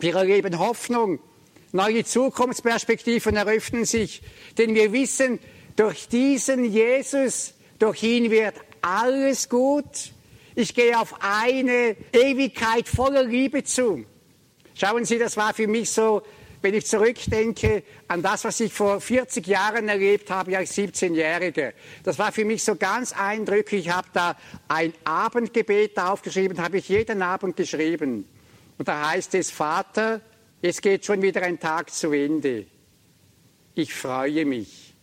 Wir 0.00 0.14
erleben 0.16 0.58
Hoffnung. 0.58 1.18
Neue 1.72 2.02
Zukunftsperspektiven 2.02 3.36
eröffnen 3.36 3.84
sich. 3.84 4.22
Denn 4.56 4.74
wir 4.74 4.90
wissen, 4.94 5.38
durch 5.76 6.08
diesen 6.08 6.64
Jesus, 6.64 7.52
durch 7.78 8.02
ihn 8.04 8.30
wird 8.30 8.54
alles 8.80 9.50
gut. 9.50 10.14
Ich 10.54 10.74
gehe 10.74 10.98
auf 10.98 11.14
eine 11.20 11.94
Ewigkeit 12.14 12.88
voller 12.88 13.24
Liebe 13.24 13.62
zu. 13.62 14.06
Schauen 14.72 15.04
Sie, 15.04 15.18
das 15.18 15.36
war 15.36 15.52
für 15.52 15.66
mich 15.66 15.90
so 15.90 16.22
wenn 16.62 16.74
ich 16.74 16.86
zurückdenke 16.86 17.82
an 18.08 18.22
das, 18.22 18.44
was 18.44 18.60
ich 18.60 18.72
vor 18.72 19.00
40 19.00 19.46
Jahren 19.46 19.88
erlebt 19.88 20.30
habe 20.30 20.56
als 20.56 20.76
17-Jähriger, 20.76 21.72
das 22.04 22.18
war 22.18 22.30
für 22.30 22.44
mich 22.44 22.62
so 22.62 22.76
ganz 22.76 23.12
eindrücklich. 23.12 23.86
Ich 23.86 23.92
habe 23.92 24.08
da 24.12 24.36
ein 24.68 24.94
Abendgebet 25.04 25.98
aufgeschrieben, 25.98 26.62
habe 26.62 26.78
ich 26.78 26.88
jeden 26.88 27.20
Abend 27.20 27.56
geschrieben. 27.56 28.28
Und 28.78 28.88
da 28.88 29.10
heißt 29.10 29.34
es, 29.34 29.50
Vater, 29.50 30.20
es 30.62 30.80
geht 30.80 31.04
schon 31.04 31.20
wieder 31.20 31.42
ein 31.42 31.58
Tag 31.58 31.90
zu 31.90 32.12
Ende. 32.12 32.66
Ich 33.74 33.92
freue 33.92 34.44
mich, 34.44 34.94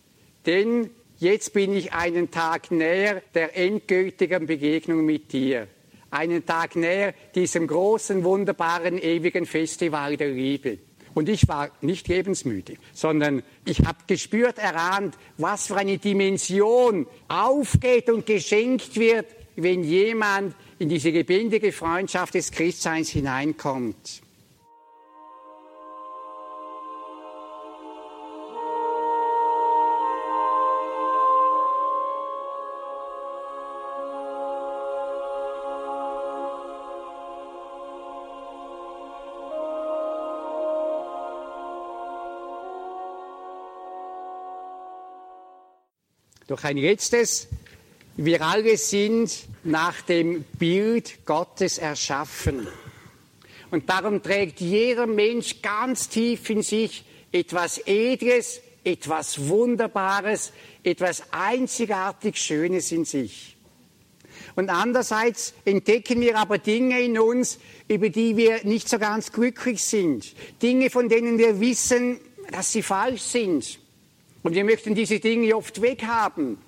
denn 0.46 0.90
jetzt 1.18 1.52
bin 1.52 1.74
ich 1.74 1.92
einen 1.92 2.30
Tag 2.30 2.70
näher 2.70 3.22
der 3.34 3.56
endgültigen 3.56 4.46
Begegnung 4.46 5.04
mit 5.04 5.32
dir. 5.32 5.68
Einen 6.10 6.46
Tag 6.46 6.76
näher 6.76 7.14
diesem 7.34 7.66
großen, 7.66 8.24
wunderbaren, 8.24 8.98
ewigen 8.98 9.44
Festival 9.44 10.16
der 10.16 10.30
Liebe. 10.30 10.78
Und 11.14 11.28
ich 11.28 11.48
war 11.48 11.70
nicht 11.80 12.08
lebensmüde, 12.08 12.74
sondern 12.92 13.42
ich 13.64 13.80
habe 13.80 13.98
gespürt, 14.06 14.58
erahnt, 14.58 15.16
was 15.38 15.66
für 15.66 15.76
eine 15.76 15.98
Dimension 15.98 17.06
aufgeht 17.28 18.08
und 18.08 18.26
geschenkt 18.26 18.96
wird, 18.96 19.26
wenn 19.56 19.82
jemand 19.82 20.54
in 20.78 20.88
diese 20.88 21.10
lebendige 21.10 21.72
Freundschaft 21.72 22.34
des 22.34 22.50
Christseins 22.50 23.10
hineinkommt. 23.10 24.22
Doch 46.50 46.64
ein 46.64 46.78
letztes. 46.78 47.46
Wir 48.16 48.42
alle 48.42 48.76
sind 48.76 49.30
nach 49.62 50.02
dem 50.02 50.42
Bild 50.58 51.24
Gottes 51.24 51.78
erschaffen. 51.78 52.66
Und 53.70 53.88
darum 53.88 54.20
trägt 54.20 54.60
jeder 54.60 55.06
Mensch 55.06 55.62
ganz 55.62 56.08
tief 56.08 56.50
in 56.50 56.62
sich 56.62 57.04
etwas 57.30 57.78
Edles, 57.86 58.62
etwas 58.82 59.46
Wunderbares, 59.46 60.52
etwas 60.82 61.22
einzigartig 61.30 62.36
Schönes 62.36 62.90
in 62.90 63.04
sich. 63.04 63.56
Und 64.56 64.70
andererseits 64.70 65.54
entdecken 65.64 66.20
wir 66.20 66.36
aber 66.36 66.58
Dinge 66.58 67.00
in 67.00 67.16
uns, 67.16 67.60
über 67.86 68.08
die 68.08 68.36
wir 68.36 68.64
nicht 68.64 68.88
so 68.88 68.98
ganz 68.98 69.30
glücklich 69.30 69.84
sind. 69.84 70.34
Dinge, 70.60 70.90
von 70.90 71.08
denen 71.08 71.38
wir 71.38 71.60
wissen, 71.60 72.18
dass 72.50 72.72
sie 72.72 72.82
falsch 72.82 73.22
sind. 73.22 73.78
Und 74.42 74.54
wir 74.54 74.64
möchten 74.64 74.94
diese 74.94 75.20
Dinge 75.20 75.56
oft 75.56 75.82
weghaben. 75.82 76.58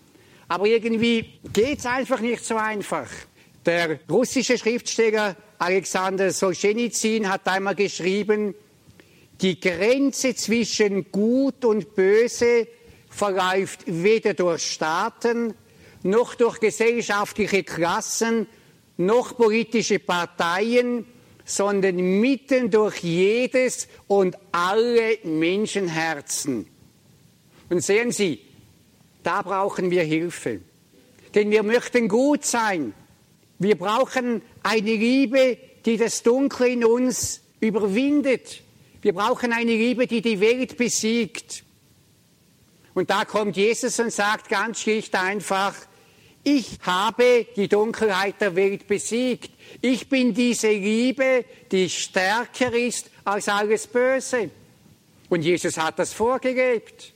Aber 0.49 0.67
irgendwie 0.67 1.39
geht 1.53 1.79
es 1.79 1.87
einfach 1.87 2.21
nicht 2.21 2.45
so 2.45 2.57
einfach. 2.57 3.09
Der 3.65 4.01
russische 4.11 4.59
Schriftsteller 4.59 5.37
Alexander 5.59 6.31
Solzhenitsyn 6.31 7.29
hat 7.31 7.47
einmal 7.47 7.75
geschrieben, 7.75 8.55
die 9.41 9.59
Grenze 9.59 10.35
zwischen 10.35 11.11
Gut 11.11 11.65
und 11.65 11.95
Böse 11.95 12.67
verläuft 13.09 13.81
weder 13.87 14.35
durch 14.35 14.63
Staaten, 14.73 15.55
noch 16.03 16.35
durch 16.35 16.59
gesellschaftliche 16.59 17.63
Klassen, 17.63 18.47
noch 18.97 19.37
politische 19.37 19.99
Parteien, 19.99 21.07
sondern 21.45 21.97
mitten 21.97 22.71
durch 22.71 22.99
jedes 22.99 23.89
und 24.07 24.37
alle 24.53 25.19
Menschenherzen. 25.25 26.72
Und 27.73 27.81
sehen 27.81 28.13
Sie, 28.13 28.39
da 29.23 29.41
brauchen 29.41 29.91
wir 29.91 30.03
Hilfe. 30.03 30.61
Denn 31.35 31.51
wir 31.51 31.63
möchten 31.63 32.07
gut 32.07 32.45
sein. 32.45 32.93
Wir 33.59 33.79
brauchen 33.79 34.43
eine 34.63 34.95
Liebe, 34.95 35.57
die 35.87 35.97
das 35.97 36.23
Dunkle 36.23 36.69
in 36.69 36.85
uns 36.85 37.41
überwindet. 37.61 38.61
Wir 39.01 39.15
brauchen 39.15 39.55
eine 39.55 39.71
Liebe, 39.71 40.07
die 40.07 40.21
die 40.21 40.39
Welt 40.39 40.77
besiegt. 40.77 41.65
Und 42.93 43.09
da 43.09 43.25
kommt 43.25 43.57
Jesus 43.57 43.99
und 44.01 44.13
sagt 44.13 44.51
ganz 44.51 44.83
schlicht 44.83 45.15
einfach, 45.15 45.75
ich 46.45 46.79
habe 46.83 47.47
die 47.57 47.69
Dunkelheit 47.69 48.39
der 48.43 48.55
Welt 48.55 48.87
besiegt. 48.87 49.51
Ich 49.81 50.11
bin 50.11 50.35
diese 50.35 50.71
Liebe, 50.71 51.47
die 51.71 51.89
stärker 51.89 52.75
ist 52.75 53.11
als 53.25 53.49
alles 53.49 53.87
Böse. 53.87 54.51
Und 55.31 55.41
Jesus 55.41 55.79
hat 55.79 55.99
das 55.99 56.13
vorgelebt. 56.13 57.12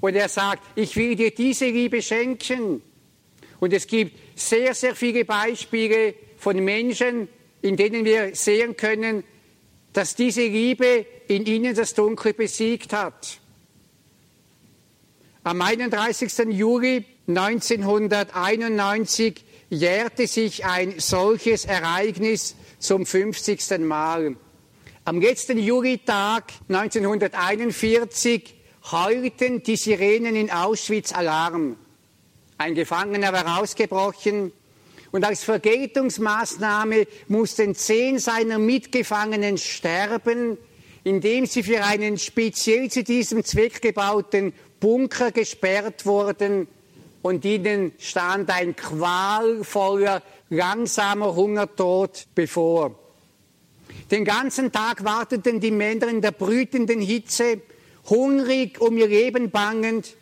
Und 0.00 0.14
er 0.14 0.28
sagt, 0.28 0.62
ich 0.76 0.96
will 0.96 1.14
dir 1.14 1.30
diese 1.30 1.66
Liebe 1.66 2.02
schenken. 2.02 2.82
Und 3.58 3.72
es 3.72 3.86
gibt 3.86 4.38
sehr, 4.38 4.74
sehr 4.74 4.94
viele 4.94 5.24
Beispiele 5.24 6.14
von 6.38 6.62
Menschen, 6.64 7.28
in 7.62 7.76
denen 7.76 8.04
wir 8.04 8.34
sehen 8.34 8.76
können, 8.76 9.24
dass 9.92 10.14
diese 10.14 10.42
Liebe 10.42 11.06
in 11.28 11.46
ihnen 11.46 11.74
das 11.74 11.94
Dunkel 11.94 12.32
besiegt 12.32 12.92
hat. 12.92 13.38
Am 15.42 15.60
31. 15.60 16.32
Juli 16.50 17.04
1991 17.28 19.44
jährte 19.68 20.26
sich 20.26 20.64
ein 20.64 20.98
solches 20.98 21.64
Ereignis 21.64 22.56
zum 22.78 23.06
50. 23.06 23.78
Mal. 23.80 24.36
Am 25.04 25.20
letzten 25.20 25.58
Julitag 25.58 26.52
1941 26.68 28.54
heulten 28.90 29.62
die 29.62 29.76
Sirenen 29.76 30.36
in 30.36 30.50
Auschwitz 30.50 31.12
Alarm. 31.12 31.76
Ein 32.58 32.74
Gefangener 32.74 33.32
war 33.32 33.60
ausgebrochen 33.60 34.52
und 35.12 35.24
als 35.24 35.44
Vergeltungsmaßnahme 35.44 37.06
mussten 37.28 37.74
zehn 37.74 38.18
seiner 38.18 38.58
Mitgefangenen 38.58 39.58
sterben, 39.58 40.56
indem 41.04 41.46
sie 41.46 41.62
für 41.62 41.82
einen 41.84 42.18
speziell 42.18 42.90
zu 42.90 43.02
diesem 43.02 43.44
Zweck 43.44 43.80
gebauten 43.80 44.52
Bunker 44.78 45.30
gesperrt 45.30 46.06
wurden 46.06 46.68
und 47.22 47.44
ihnen 47.44 47.92
stand 47.98 48.50
ein 48.50 48.76
qualvoller, 48.76 50.22
langsamer 50.48 51.34
Hungertod 51.34 52.26
bevor. 52.34 52.98
Den 54.10 54.24
ganzen 54.24 54.72
Tag 54.72 55.04
warteten 55.04 55.60
die 55.60 55.70
Männer 55.70 56.08
in 56.08 56.20
der 56.20 56.32
brütenden 56.32 57.00
Hitze, 57.00 57.60
hungrig 58.10 58.80
um 58.80 58.98
ihr 58.98 59.08
Leben 59.08 59.50
bangend, 59.50 60.16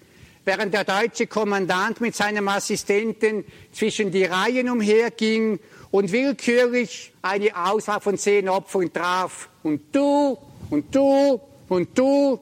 während 0.44 0.72
der 0.72 0.85
deutsche 0.85 1.27
Kommandant 1.27 2.01
mit 2.01 2.14
seinem 2.14 2.48
Assistenten 2.48 3.44
zwischen 3.72 4.11
die 4.11 4.24
Reihen 4.24 4.70
umherging 4.70 5.59
und 5.90 6.12
willkürlich 6.12 7.12
eine 7.22 7.57
Auswahl 7.57 8.01
von 8.01 8.16
zehn 8.16 8.48
Opfern 8.48 8.92
traf. 8.92 9.48
Und 9.62 9.94
du, 9.94 10.38
und 10.70 10.94
du, 10.94 11.40
und 11.68 11.98
du, 11.98 12.40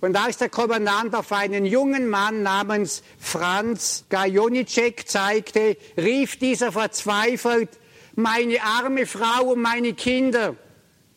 und 0.00 0.16
als 0.16 0.36
der 0.36 0.48
Kommandant 0.48 1.14
auf 1.14 1.32
einen 1.32 1.66
jungen 1.66 2.08
Mann 2.08 2.42
namens 2.42 3.02
Franz 3.18 4.04
Gajonicek 4.08 5.08
zeigte, 5.08 5.76
rief 5.96 6.38
dieser 6.38 6.70
verzweifelt, 6.70 7.70
meine 8.14 8.62
arme 8.62 9.06
Frau 9.06 9.52
und 9.52 9.62
meine 9.62 9.94
Kinder. 9.94 10.54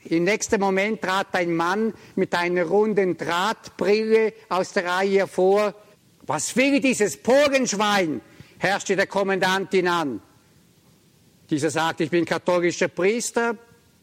Im 0.06 0.24
nächsten 0.24 0.60
Moment 0.60 1.02
trat 1.02 1.28
ein 1.34 1.56
Mann 1.56 1.94
mit 2.16 2.34
einer 2.34 2.66
runden 2.66 3.18
Drahtbrille 3.18 4.34
aus 4.50 4.74
der 4.74 4.86
Reihe 4.86 5.20
hervor. 5.20 5.76
Was 6.24 6.56
will 6.56 6.80
dieses 6.80 7.18
Pogenschwein? 7.18 8.22
herrschte 8.58 8.96
der 8.96 9.08
Kommandant 9.08 9.74
ihn 9.74 9.88
an. 9.88 10.22
Dieser 11.50 11.72
sagte, 11.72 12.04
ich 12.04 12.12
bin 12.12 12.26
katholischer 12.26 12.88
Priester, 12.88 13.58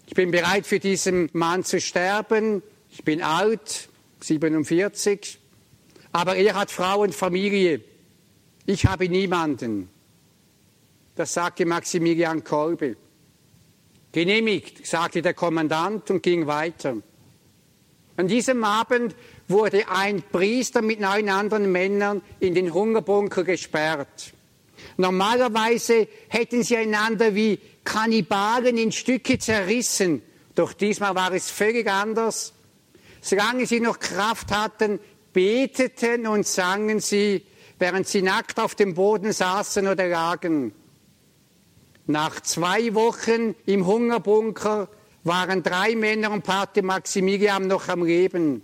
ich 0.07 0.15
bin 0.15 0.31
bereit 0.31 0.67
für 0.67 0.81
diesen 0.81 1.31
Mann 1.33 1.65
zu 1.65 1.81
sterben, 1.81 2.63
ich 2.91 3.05
bin 3.05 3.23
alt, 3.23 3.89
47. 4.21 5.39
Aber 6.13 6.37
er 6.37 6.55
hat 6.55 6.71
Frau 6.71 7.03
und 7.03 7.15
Familie. 7.15 7.83
Ich 8.67 8.87
habe 8.87 9.09
niemanden. 9.09 9.89
Das 11.15 11.35
sagte 11.35 11.65
Maximilian 11.67 12.45
Kolbe. 12.45 12.97
Genehmigt, 14.13 14.87
sagte 14.87 15.23
der 15.23 15.35
Kommandant 15.35 16.11
und 16.11 16.23
ging 16.23 16.47
weiter. 16.47 16.97
An 18.17 18.27
diesem 18.27 18.65
Abend 18.65 19.15
wurde 19.47 19.89
ein 19.89 20.23
Priester 20.23 20.83
mit 20.83 20.99
neun 20.99 21.29
anderen 21.29 21.71
Männern 21.71 22.23
in 22.41 22.55
den 22.55 22.75
Hungerbunker 22.75 23.45
gesperrt. 23.45 24.33
Normalerweise 24.97 26.09
hätten 26.29 26.63
sie 26.63 26.77
einander 26.77 27.35
wie 27.35 27.61
Kannibalen 27.85 28.77
in 28.77 28.93
Stücke 28.93 29.39
zerrissen, 29.39 30.23
doch 30.55 30.73
diesmal 30.73 31.15
war 31.15 31.33
es 31.33 31.51
völlig 31.51 31.89
anders. 31.89 32.53
Solange 33.21 33.67
sie 33.67 33.81
noch 33.81 33.99
Kraft 33.99 34.51
hatten, 34.51 34.99
beteten 35.33 36.27
und 36.27 36.47
sangen 36.47 37.01
sie, 37.01 37.45
während 37.79 38.09
sie 38.09 38.23
nackt 38.23 38.59
auf 38.59 38.75
dem 38.75 38.95
Boden 38.95 39.33
saßen 39.33 39.87
oder 39.87 40.09
lagen. 40.09 40.73
Nach 42.09 42.41
zwei 42.41 42.95
Wochen 42.95 43.55
im 43.67 43.87
Hungerbunker 43.87 44.89
waren 45.25 45.63
drei 45.63 45.95
Männer 45.95 46.31
und 46.31 46.43
Pate 46.43 46.83
Maximilian 46.83 47.67
noch 47.67 47.89
am 47.89 48.03
Leben. 48.03 48.63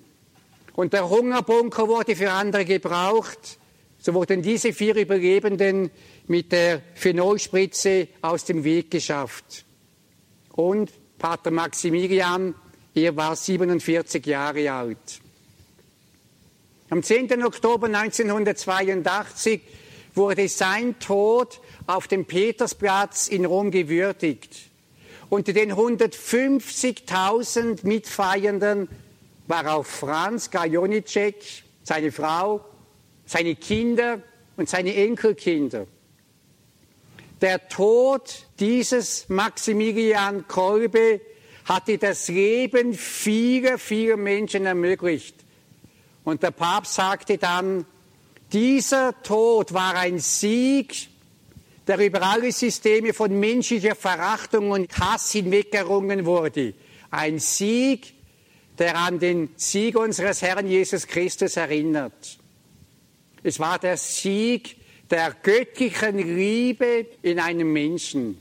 Und 0.73 0.95
der 0.95 1.11
Hungerbunker 1.11 1.87
wurde 1.87 2.17
für 2.17 2.31
andere 2.31 2.65
gebraucht. 2.65 3.59
So 3.99 4.15
wurden 4.15 4.41
diese 4.41 4.73
vier 4.73 4.97
Überlebenden 4.97 5.91
mit 6.27 6.53
der 6.53 6.81
Phenolspritze 6.95 8.09
aus 8.23 8.47
dem 8.47 8.65
Weg 8.65 8.91
geschafft. 8.91 9.67
Und 10.53 10.91
Pater 11.19 11.51
Maximilian 11.51 12.55
er 12.95 13.15
war 13.15 13.37
47 13.37 14.25
Jahre 14.25 14.73
alt. 14.73 15.21
Am 16.89 17.03
10. 17.03 17.45
Oktober 17.45 17.89
1982 17.89 19.61
wurde 20.15 20.49
sein 20.49 20.99
Tod 20.99 21.61
auf 21.87 22.09
dem 22.09 22.25
Petersplatz 22.25 23.29
in 23.29 23.45
Rom 23.45 23.71
gewürdigt. 23.71 24.71
Unter 25.29 25.53
den 25.53 25.73
150.000 25.73 27.87
Mitfeiernden 27.87 28.89
war 29.47 29.75
auch 29.75 29.85
Franz 29.85 30.51
Gajonicek, 30.51 31.37
seine 31.83 32.11
Frau, 32.13 32.65
seine 33.27 33.57
Kinder 33.57 34.23
und 34.57 34.69
seine 34.69 34.95
Enkelkinder. 34.95 35.87
Der 37.41 37.69
Tod 37.69 38.47
dieses 38.61 39.29
Maximilian 39.29 40.47
Kolbe 40.47 41.21
hatte 41.65 41.99
das 41.99 42.29
Leben 42.29 42.95
vieler, 42.95 43.79
vieler 43.79 44.17
Menschen 44.17 44.67
ermöglicht. 44.67 45.35
Und 46.23 46.43
der 46.43 46.53
Papst 46.53 46.95
sagte 46.95 47.39
dann, 47.39 47.85
dieser 48.55 49.21
Tod 49.23 49.75
war 49.75 49.97
ein 49.97 50.19
Sieg, 50.19 51.09
der 51.87 51.99
über 51.99 52.23
alle 52.23 52.53
Systeme 52.53 53.13
von 53.13 53.39
menschlicher 53.39 53.95
Verachtung 53.95 54.71
und 54.71 54.97
Hass 54.99 55.33
hinweggerungen 55.33 56.25
wurde. 56.25 56.73
Ein 57.11 57.39
Sieg, 57.39 58.15
der 58.79 58.97
an 58.97 59.19
den 59.19 59.51
Sieg 59.57 59.97
unseres 59.97 60.41
Herrn 60.41 60.67
Jesus 60.67 61.07
Christus 61.07 61.57
erinnert. 61.57 62.39
Es 63.43 63.59
war 63.59 63.79
der 63.79 63.97
Sieg 63.97 64.77
der 65.11 65.35
göttlichen 65.43 66.17
Liebe 66.17 67.07
in 67.23 67.39
einem 67.39 67.73
Menschen. 67.73 68.41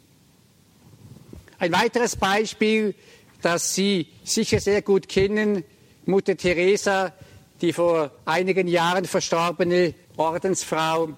Ein 1.60 1.73
weiteres 1.73 2.15
Beispiel 2.15 2.95
das 3.43 3.76
Sie 3.76 4.08
sicher 4.23 4.60
sehr 4.60 4.82
gut 4.82 5.10
kennen, 5.10 5.63
Mutter 6.06 6.38
Teresa, 6.38 7.13
die 7.62 7.73
vor 7.73 8.12
einigen 8.26 8.67
Jahren 8.67 9.06
verstorbene 9.06 9.93
Ordensfrau. 10.17 11.10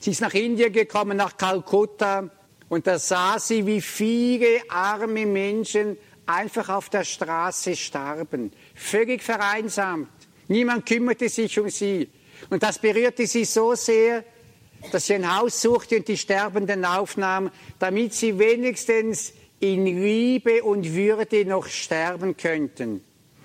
Sie 0.00 0.10
ist 0.10 0.20
nach 0.20 0.34
Indien 0.34 0.72
gekommen, 0.72 1.16
nach 1.16 1.36
Kalkutta, 1.36 2.30
und 2.68 2.86
da 2.86 2.98
sah 2.98 3.38
sie, 3.38 3.66
wie 3.66 3.80
viele 3.80 4.62
arme 4.68 5.26
Menschen 5.26 5.96
einfach 6.26 6.68
auf 6.70 6.88
der 6.88 7.04
Straße 7.04 7.76
starben, 7.76 8.52
völlig 8.74 9.22
vereinsamt. 9.22 10.08
Niemand 10.48 10.86
kümmerte 10.86 11.28
sich 11.28 11.58
um 11.58 11.68
sie. 11.68 12.08
Und 12.50 12.62
das 12.62 12.78
berührte 12.78 13.26
sie 13.26 13.44
so 13.44 13.74
sehr, 13.74 14.24
dass 14.92 15.06
sie 15.06 15.14
ein 15.14 15.38
Haus 15.38 15.62
suchte 15.62 15.96
und 15.96 16.08
die 16.08 16.16
Sterbenden 16.16 16.84
aufnahm, 16.84 17.50
damit 17.78 18.14
sie 18.14 18.38
wenigstens 18.38 19.32
in 19.60 19.86
Liebe 19.86 20.62
und 20.62 20.94
Würde 20.94 21.44
noch 21.44 21.66
sterben 21.66 22.36
könnten. 22.36 23.02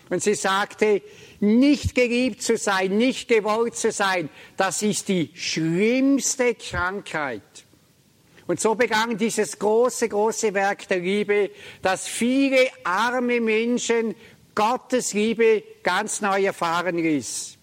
Und 0.10 0.24
sie 0.24 0.34
sagte, 0.34 1.02
nicht 1.40 1.94
geliebt 1.94 2.42
zu 2.42 2.58
sein, 2.58 2.98
nicht 2.98 3.28
gewollt 3.28 3.76
zu 3.76 3.92
sein, 3.92 4.30
das 4.58 4.82
ist 4.82 5.08
die 5.08 5.30
schlimmste 5.36 6.56
Krankheit. 6.56 7.44
Und 8.48 8.60
so 8.60 8.74
begann 8.74 9.16
dieses 9.16 9.60
große, 9.60 10.10
große 10.10 10.56
Werk 10.56 10.88
der 10.88 11.00
Liebe, 11.00 11.52
dass 11.84 12.08
viele 12.08 12.68
arme 12.84 13.40
Menschen 13.40 14.16
Gottes 14.56 15.14
Liebe 15.14 15.64
ganz 15.84 16.22
neu 16.22 16.46
erfahren 16.46 16.98
ließ. 16.98 17.58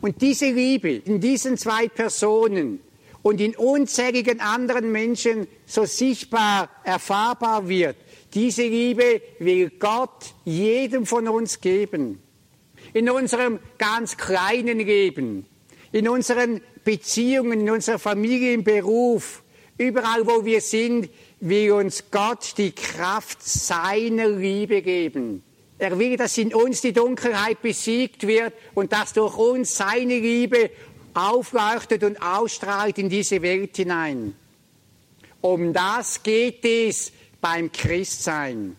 Und 0.00 0.22
diese 0.22 0.46
Liebe 0.50 0.90
in 0.90 1.20
diesen 1.20 1.58
zwei 1.58 1.88
Personen 1.88 2.80
und 3.22 3.40
in 3.40 3.54
unzähligen 3.56 4.40
anderen 4.40 4.90
Menschen 4.90 5.46
so 5.66 5.84
sichtbar 5.84 6.70
erfahrbar 6.84 7.68
wird. 7.68 7.96
Diese 8.36 8.64
Liebe 8.64 9.22
will 9.38 9.70
Gott 9.78 10.34
jedem 10.44 11.06
von 11.06 11.26
uns 11.26 11.62
geben. 11.62 12.20
In 12.92 13.08
unserem 13.08 13.58
ganz 13.78 14.18
kleinen 14.18 14.78
Leben, 14.78 15.46
in 15.90 16.06
unseren 16.06 16.60
Beziehungen, 16.84 17.60
in 17.60 17.70
unserer 17.70 17.98
Familie, 17.98 18.52
im 18.52 18.62
Beruf, 18.62 19.42
überall 19.78 20.26
wo 20.26 20.44
wir 20.44 20.60
sind, 20.60 21.08
will 21.40 21.72
uns 21.72 22.10
Gott 22.10 22.58
die 22.58 22.72
Kraft 22.72 23.42
seiner 23.42 24.28
Liebe 24.28 24.82
geben. 24.82 25.42
Er 25.78 25.98
will, 25.98 26.18
dass 26.18 26.36
in 26.36 26.52
uns 26.52 26.82
die 26.82 26.92
Dunkelheit 26.92 27.62
besiegt 27.62 28.26
wird 28.26 28.52
und 28.74 28.92
dass 28.92 29.14
durch 29.14 29.38
uns 29.38 29.78
seine 29.78 30.18
Liebe 30.18 30.68
aufleuchtet 31.14 32.04
und 32.04 32.20
ausstrahlt 32.20 32.98
in 32.98 33.08
diese 33.08 33.40
Welt 33.40 33.74
hinein. 33.78 34.34
Um 35.40 35.72
das 35.72 36.22
geht 36.22 36.62
es 36.66 37.12
beim 37.40 37.70
Christsein. 37.72 38.76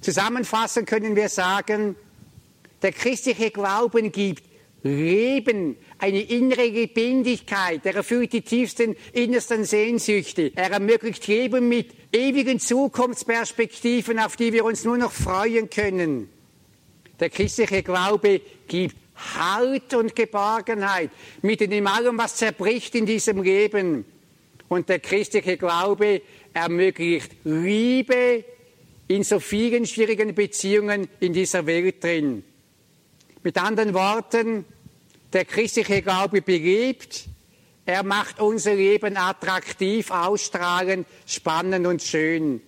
Zusammenfassend 0.00 0.88
können 0.88 1.16
wir 1.16 1.28
sagen, 1.28 1.96
der 2.82 2.92
christliche 2.92 3.50
Glauben 3.50 4.10
gibt 4.12 4.44
Leben, 4.82 5.76
eine 5.98 6.22
innere 6.22 6.66
Lebendigkeit, 6.66 7.84
er 7.84 7.96
erfüllt 7.96 8.32
die 8.32 8.40
tiefsten 8.40 8.96
innersten 9.12 9.64
Sehnsüchte, 9.64 10.52
er 10.54 10.70
ermöglicht 10.70 11.26
Leben 11.26 11.68
mit 11.68 11.90
ewigen 12.12 12.58
Zukunftsperspektiven, 12.58 14.18
auf 14.18 14.36
die 14.36 14.54
wir 14.54 14.64
uns 14.64 14.84
nur 14.84 14.96
noch 14.96 15.12
freuen 15.12 15.68
können. 15.68 16.30
Der 17.18 17.28
christliche 17.28 17.82
Glaube 17.82 18.40
gibt 18.66 18.96
Halt 19.38 19.92
und 19.92 20.16
Geborgenheit 20.16 21.10
mitten 21.42 21.70
in 21.72 21.86
allem, 21.86 22.16
was 22.16 22.36
zerbricht 22.36 22.94
in 22.94 23.04
diesem 23.04 23.42
Leben. 23.42 24.06
Und 24.68 24.88
der 24.88 25.00
christliche 25.00 25.58
Glaube 25.58 26.22
ermöglicht 26.52 27.32
Liebe 27.44 28.44
in 29.08 29.24
so 29.24 29.40
vielen 29.40 29.86
schwierigen 29.86 30.34
Beziehungen 30.34 31.08
in 31.18 31.32
dieser 31.32 31.66
Welt 31.66 32.02
drin. 32.02 32.44
Mit 33.42 33.60
anderen 33.60 33.94
Worten, 33.94 34.64
der 35.32 35.44
christliche 35.44 36.02
Glaube 36.02 36.42
belebt, 36.42 37.26
er 37.86 38.02
macht 38.04 38.38
unser 38.40 38.74
Leben 38.74 39.16
attraktiv, 39.16 40.10
ausstrahlend, 40.10 41.06
spannend 41.26 41.86
und 41.86 42.02
schön. 42.02 42.60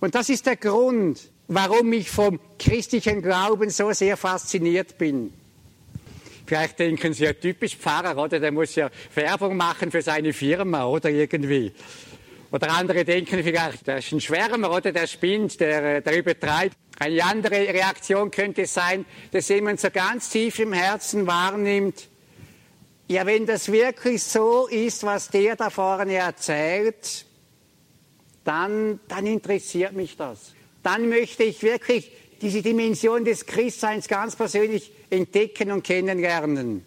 Und 0.00 0.14
das 0.14 0.28
ist 0.28 0.46
der 0.46 0.56
Grund, 0.56 1.20
warum 1.48 1.92
ich 1.92 2.10
vom 2.10 2.40
christlichen 2.58 3.22
Glauben 3.22 3.70
so 3.70 3.92
sehr 3.92 4.16
fasziniert 4.16 4.98
bin. 4.98 5.32
Vielleicht 6.46 6.78
denken 6.78 7.12
Sie 7.12 7.24
ja 7.24 7.32
typisch 7.34 7.76
Pfarrer, 7.76 8.16
oder? 8.16 8.40
Der 8.40 8.50
muss 8.50 8.74
ja 8.74 8.90
Werbung 9.14 9.56
machen 9.56 9.90
für 9.90 10.00
seine 10.00 10.32
Firma, 10.32 10.86
oder 10.86 11.10
irgendwie. 11.10 11.72
Oder 12.50 12.70
andere 12.70 13.04
denken 13.04 13.42
vielleicht, 13.42 13.86
der 13.86 13.98
ist 13.98 14.12
ein 14.12 14.20
Schwärmer, 14.20 14.70
oder? 14.70 14.92
Der 14.92 15.06
spinnt, 15.06 15.60
der, 15.60 16.00
der 16.00 16.18
übertreibt. 16.18 16.76
Eine 16.98 17.22
andere 17.24 17.54
Reaktion 17.54 18.30
könnte 18.30 18.66
sein, 18.66 19.04
dass 19.30 19.48
jemand 19.48 19.80
so 19.80 19.90
ganz 19.90 20.30
tief 20.30 20.58
im 20.58 20.72
Herzen 20.72 21.26
wahrnimmt, 21.26 22.08
ja, 23.10 23.24
wenn 23.24 23.46
das 23.46 23.72
wirklich 23.72 24.22
so 24.22 24.66
ist, 24.66 25.02
was 25.02 25.28
der 25.28 25.56
da 25.56 25.70
vorne 25.70 26.16
erzählt, 26.16 27.24
dann, 28.44 29.00
dann 29.08 29.26
interessiert 29.26 29.94
mich 29.94 30.16
das. 30.16 30.52
Dann 30.82 31.08
möchte 31.08 31.44
ich 31.44 31.62
wirklich 31.62 32.12
diese 32.42 32.60
Dimension 32.60 33.24
des 33.24 33.46
Christseins 33.46 34.08
ganz 34.08 34.36
persönlich 34.36 34.92
entdecken 35.08 35.72
und 35.72 35.84
kennenlernen. 35.84 36.84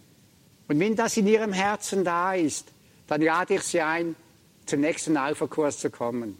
Und 0.68 0.80
wenn 0.80 0.96
das 0.96 1.18
in 1.18 1.28
Ihrem 1.28 1.54
Herzen 1.54 2.04
da 2.04 2.36
ist, 2.36 2.68
dann 3.08 3.22
lade 3.22 3.56
ich 3.56 3.64
Sie 3.64 3.82
ein, 3.82 4.16
zum 4.72 4.80
nächsten 4.80 5.18
Alpha-Kurs 5.18 5.80
zu 5.80 5.90
kommen. 5.90 6.38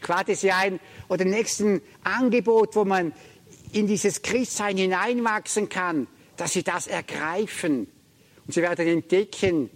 Ich 0.00 0.06
lade 0.06 0.34
Sie 0.34 0.52
ein, 0.52 0.80
oder 1.08 1.24
nächsten 1.24 1.80
Angebot, 2.04 2.76
wo 2.76 2.84
man 2.84 3.12
in 3.72 3.86
dieses 3.86 4.20
Christsein 4.20 4.76
hineinwachsen 4.76 5.68
kann, 5.70 6.06
dass 6.36 6.52
Sie 6.52 6.62
das 6.62 6.86
ergreifen. 6.86 7.86
Und 8.46 8.54
Sie 8.54 8.60
werden 8.60 8.86
entdecken, 8.86 9.70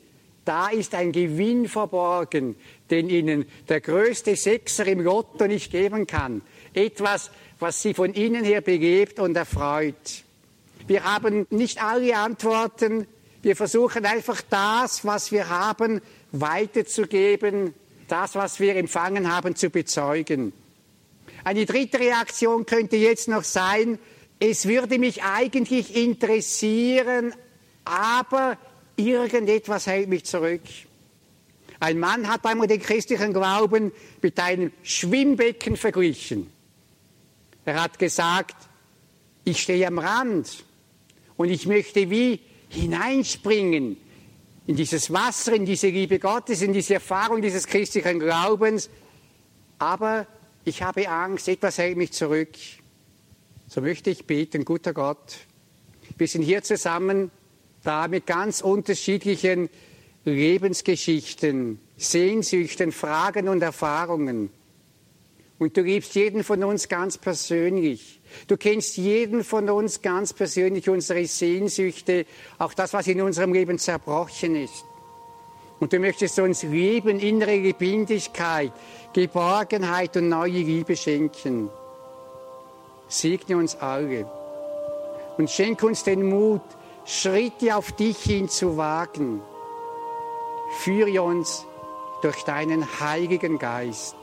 da 0.45 0.69
ist 0.69 0.95
ein 0.95 1.12
Gewinn 1.12 1.67
verborgen, 1.67 2.57
den 2.90 3.09
Ihnen 3.09 3.47
der 3.71 3.81
größte 3.81 4.37
Sechser 4.37 4.87
im 4.87 5.01
Lotto 5.01 5.47
nicht 5.47 5.73
geben 5.73 6.07
kann. 6.07 6.43
Etwas, 6.75 7.31
was 7.59 7.81
Sie 7.81 7.95
von 7.95 8.12
innen 8.12 8.45
her 8.45 8.61
begebt 8.61 9.19
und 9.19 9.35
erfreut. 9.35 10.25
Wir 10.87 11.05
haben 11.05 11.47
nicht 11.49 11.83
alle 11.83 12.14
Antworten. 12.19 13.07
Wir 13.40 13.57
versuchen 13.57 14.05
einfach 14.05 14.43
das, 14.51 15.07
was 15.07 15.33
wir 15.33 15.49
haben, 15.49 16.03
weiterzugeben, 16.33 17.73
das, 18.09 18.35
was 18.35 18.61
wir 18.61 18.77
empfangen 18.77 19.33
haben, 19.33 19.57
zu 19.57 19.71
bezeugen. 19.71 20.53
Eine 21.45 21.67
dritte 21.67 22.01
Reaktion 22.01 22.67
könnte 22.67 22.97
jetzt 22.97 23.29
noch 23.29 23.45
sein, 23.45 23.99
es 24.40 24.67
würde 24.67 24.99
mich 24.99 25.23
eigentlich 25.23 25.97
interessieren, 25.97 27.35
aber 27.85 28.59
irgendetwas 28.97 29.87
hält 29.87 30.09
mich 30.09 30.25
zurück. 30.25 30.62
Ein 31.81 31.99
Mann 31.99 32.29
hat 32.29 32.47
einmal 32.47 32.67
den 32.67 32.81
christlichen 32.81 33.33
Glauben 33.33 33.93
mit 34.23 34.38
einem 34.40 34.73
Schwimmbecken 34.83 35.77
verglichen. 35.77 36.51
Er 37.64 37.83
hat 37.83 37.99
gesagt, 37.99 38.57
ich 39.45 39.62
stehe 39.62 39.87
am 39.87 39.99
Rand 39.99 40.64
und 41.37 41.51
ich 41.51 41.67
möchte 41.67 42.11
wie 42.11 42.40
hineinspringen 42.69 43.97
in 44.66 44.77
dieses 44.77 45.12
Wasser, 45.12 45.53
in 45.53 45.66
diese 45.66 45.88
Liebe 45.88 46.18
Gottes, 46.18 46.62
in 46.62 46.72
diese 46.72 46.94
Erfahrung 46.94 47.42
dieses 47.42 47.66
christlichen 47.66 48.18
Glaubens. 48.18 48.88
Aber 49.79 50.27
ich 50.64 50.83
habe 50.83 51.09
Angst, 51.09 51.48
etwas 51.48 51.79
hält 51.79 51.96
mich 51.96 52.12
zurück. 52.12 52.50
So 53.68 53.81
möchte 53.81 54.11
ich 54.11 54.24
beten, 54.24 54.64
guter 54.64 54.94
Gott. 54.94 55.38
Wir 56.16 56.29
sind 56.29 56.42
hier 56.42 56.62
zusammen, 56.62 57.31
da 57.83 58.09
mit 58.09 58.27
ganz 58.27 58.62
unterschiedlichen 58.62 59.68
Lebensgeschichten, 60.24 61.79
Sehnsüchten, 61.98 62.92
Fragen 62.92 63.48
und 63.48 63.62
Erfahrungen. 63.62 64.50
Und 65.59 65.77
du 65.77 65.83
liebst 65.83 66.14
jeden 66.14 66.42
von 66.44 66.64
uns 66.64 66.88
ganz 66.88 67.18
persönlich. 67.18 68.20
Du 68.47 68.57
kennst 68.57 68.97
jeden 68.97 69.44
von 69.44 69.68
uns 69.70 70.03
ganz 70.03 70.33
persönlich, 70.33 70.88
unsere 70.88 71.25
Sehnsüchte, 71.27 72.27
auch 72.59 72.75
das, 72.75 72.92
was 72.92 73.07
in 73.07 73.20
unserem 73.20 73.53
Leben 73.53 73.79
zerbrochen 73.79 74.57
ist. 74.57 74.85
Und 75.81 75.92
du 75.92 75.99
möchtest 75.99 76.38
uns 76.38 76.62
Leben, 76.62 77.18
innere 77.18 77.57
Lebendigkeit, 77.57 78.73
Geborgenheit 79.12 80.16
und 80.16 80.29
neue 80.29 80.51
Liebe 80.51 80.97
schenken. 80.97 81.68
Segne 83.09 83.57
uns 83.57 83.77
alle 83.77 84.31
und 85.37 85.51
schenke 85.51 85.87
uns 85.87 86.05
den 86.05 86.29
Mut, 86.29 86.62
Schritte 87.05 87.77
auf 87.77 87.92
dich 87.92 88.18
hin 88.18 88.49
zu 88.49 88.77
wagen. 88.77 89.42
Führe 90.81 91.23
uns 91.23 91.66
durch 92.23 92.42
deinen 92.44 93.01
Heiligen 93.01 93.59
Geist. 93.59 94.16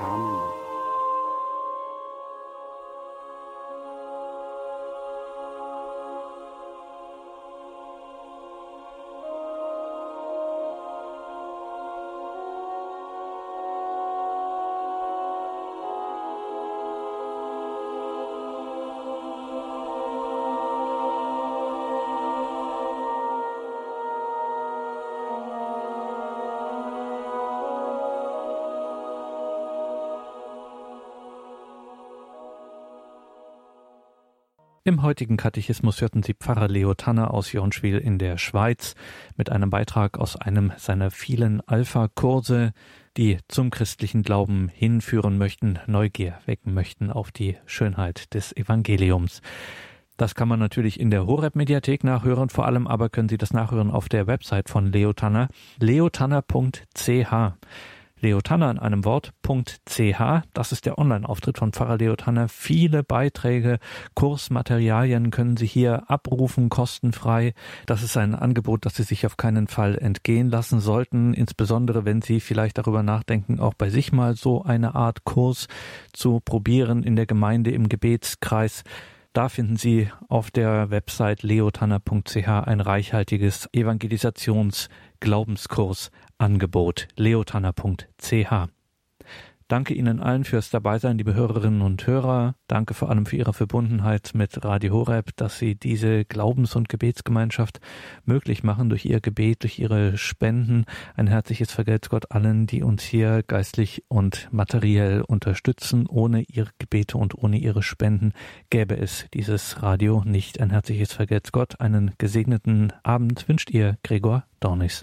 Amen. 0.00 0.53
Im 34.86 35.00
heutigen 35.00 35.38
Katechismus 35.38 36.02
hörten 36.02 36.22
Sie 36.22 36.34
Pfarrer 36.34 36.68
Leo 36.68 36.92
Tanner 36.92 37.32
aus 37.32 37.52
Jonschwil 37.52 37.96
in 37.96 38.18
der 38.18 38.36
Schweiz 38.36 38.94
mit 39.34 39.50
einem 39.50 39.70
Beitrag 39.70 40.18
aus 40.18 40.36
einem 40.36 40.74
seiner 40.76 41.10
vielen 41.10 41.62
Alpha-Kurse, 41.62 42.74
die 43.16 43.38
zum 43.48 43.70
christlichen 43.70 44.22
Glauben 44.22 44.68
hinführen 44.68 45.38
möchten, 45.38 45.78
Neugier 45.86 46.38
wecken 46.44 46.74
möchten 46.74 47.10
auf 47.10 47.32
die 47.32 47.56
Schönheit 47.64 48.34
des 48.34 48.54
Evangeliums. 48.54 49.40
Das 50.18 50.34
kann 50.34 50.48
man 50.48 50.60
natürlich 50.60 51.00
in 51.00 51.10
der 51.10 51.26
Horeb-Mediathek 51.26 52.04
nachhören, 52.04 52.50
vor 52.50 52.66
allem 52.66 52.86
aber 52.86 53.08
können 53.08 53.30
Sie 53.30 53.38
das 53.38 53.54
nachhören 53.54 53.90
auf 53.90 54.10
der 54.10 54.26
Website 54.26 54.68
von 54.68 54.92
Leo 54.92 55.14
Tanner, 55.14 55.48
leotanner.ch 55.80 57.54
Leotanner 58.24 58.70
in 58.70 58.78
einem 58.78 59.04
Wort.ch. 59.04 60.42
Das 60.54 60.72
ist 60.72 60.86
der 60.86 60.98
Online-Auftritt 60.98 61.58
von 61.58 61.72
Pfarrer 61.72 61.98
Leotanner. 61.98 62.48
Viele 62.48 63.04
Beiträge, 63.04 63.78
Kursmaterialien 64.14 65.30
können 65.30 65.56
Sie 65.56 65.66
hier 65.66 66.10
abrufen, 66.10 66.70
kostenfrei. 66.70 67.52
Das 67.86 68.02
ist 68.02 68.16
ein 68.16 68.34
Angebot, 68.34 68.86
das 68.86 68.96
Sie 68.96 69.02
sich 69.02 69.26
auf 69.26 69.36
keinen 69.36 69.68
Fall 69.68 69.98
entgehen 69.98 70.48
lassen 70.48 70.80
sollten, 70.80 71.34
insbesondere 71.34 72.04
wenn 72.06 72.22
Sie 72.22 72.40
vielleicht 72.40 72.78
darüber 72.78 73.02
nachdenken, 73.02 73.60
auch 73.60 73.74
bei 73.74 73.90
sich 73.90 74.10
mal 74.10 74.34
so 74.34 74.64
eine 74.64 74.94
Art 74.94 75.24
Kurs 75.24 75.68
zu 76.12 76.40
probieren 76.40 77.02
in 77.02 77.16
der 77.16 77.26
Gemeinde 77.26 77.72
im 77.72 77.90
Gebetskreis. 77.90 78.84
Da 79.34 79.48
finden 79.48 79.76
Sie 79.76 80.10
auf 80.28 80.50
der 80.52 80.90
Website 80.90 81.42
leotanner.ch 81.42 82.48
ein 82.48 82.80
reichhaltiges 82.80 83.68
Evangelisations-Glaubenskursangebot 86.38 87.08
leotanner.ch. 87.16 88.68
Danke 89.66 89.94
Ihnen 89.94 90.20
allen 90.20 90.44
fürs 90.44 90.68
Dabeisein, 90.68 91.16
liebe 91.16 91.32
Hörerinnen 91.32 91.80
und 91.80 92.06
Hörer. 92.06 92.54
Danke 92.68 92.92
vor 92.92 93.08
allem 93.08 93.24
für 93.24 93.36
Ihre 93.36 93.54
Verbundenheit 93.54 94.32
mit 94.34 94.62
Radio 94.62 94.92
Horeb, 94.92 95.30
dass 95.36 95.58
Sie 95.58 95.74
diese 95.74 96.26
Glaubens- 96.26 96.76
und 96.76 96.90
Gebetsgemeinschaft 96.90 97.80
möglich 98.26 98.62
machen 98.62 98.90
durch 98.90 99.06
Ihr 99.06 99.20
Gebet, 99.20 99.62
durch 99.62 99.78
Ihre 99.78 100.18
Spenden. 100.18 100.84
Ein 101.16 101.28
herzliches 101.28 101.72
Vergelt's 101.72 102.10
Gott 102.10 102.30
allen, 102.30 102.66
die 102.66 102.82
uns 102.82 103.02
hier 103.02 103.42
geistlich 103.42 104.04
und 104.08 104.48
materiell 104.52 105.22
unterstützen. 105.22 106.06
Ohne 106.06 106.42
Ihre 106.42 106.70
Gebete 106.78 107.16
und 107.16 107.34
ohne 107.34 107.56
Ihre 107.56 107.82
Spenden 107.82 108.34
gäbe 108.68 108.98
es 108.98 109.24
dieses 109.32 109.82
Radio 109.82 110.22
nicht. 110.26 110.60
Ein 110.60 110.70
herzliches 110.70 111.14
Vergelt's 111.14 111.52
Gott. 111.52 111.80
Einen 111.80 112.12
gesegneten 112.18 112.92
Abend 113.02 113.48
wünscht 113.48 113.70
Ihr 113.70 113.96
Gregor 114.02 114.44
Dornis. 114.60 115.02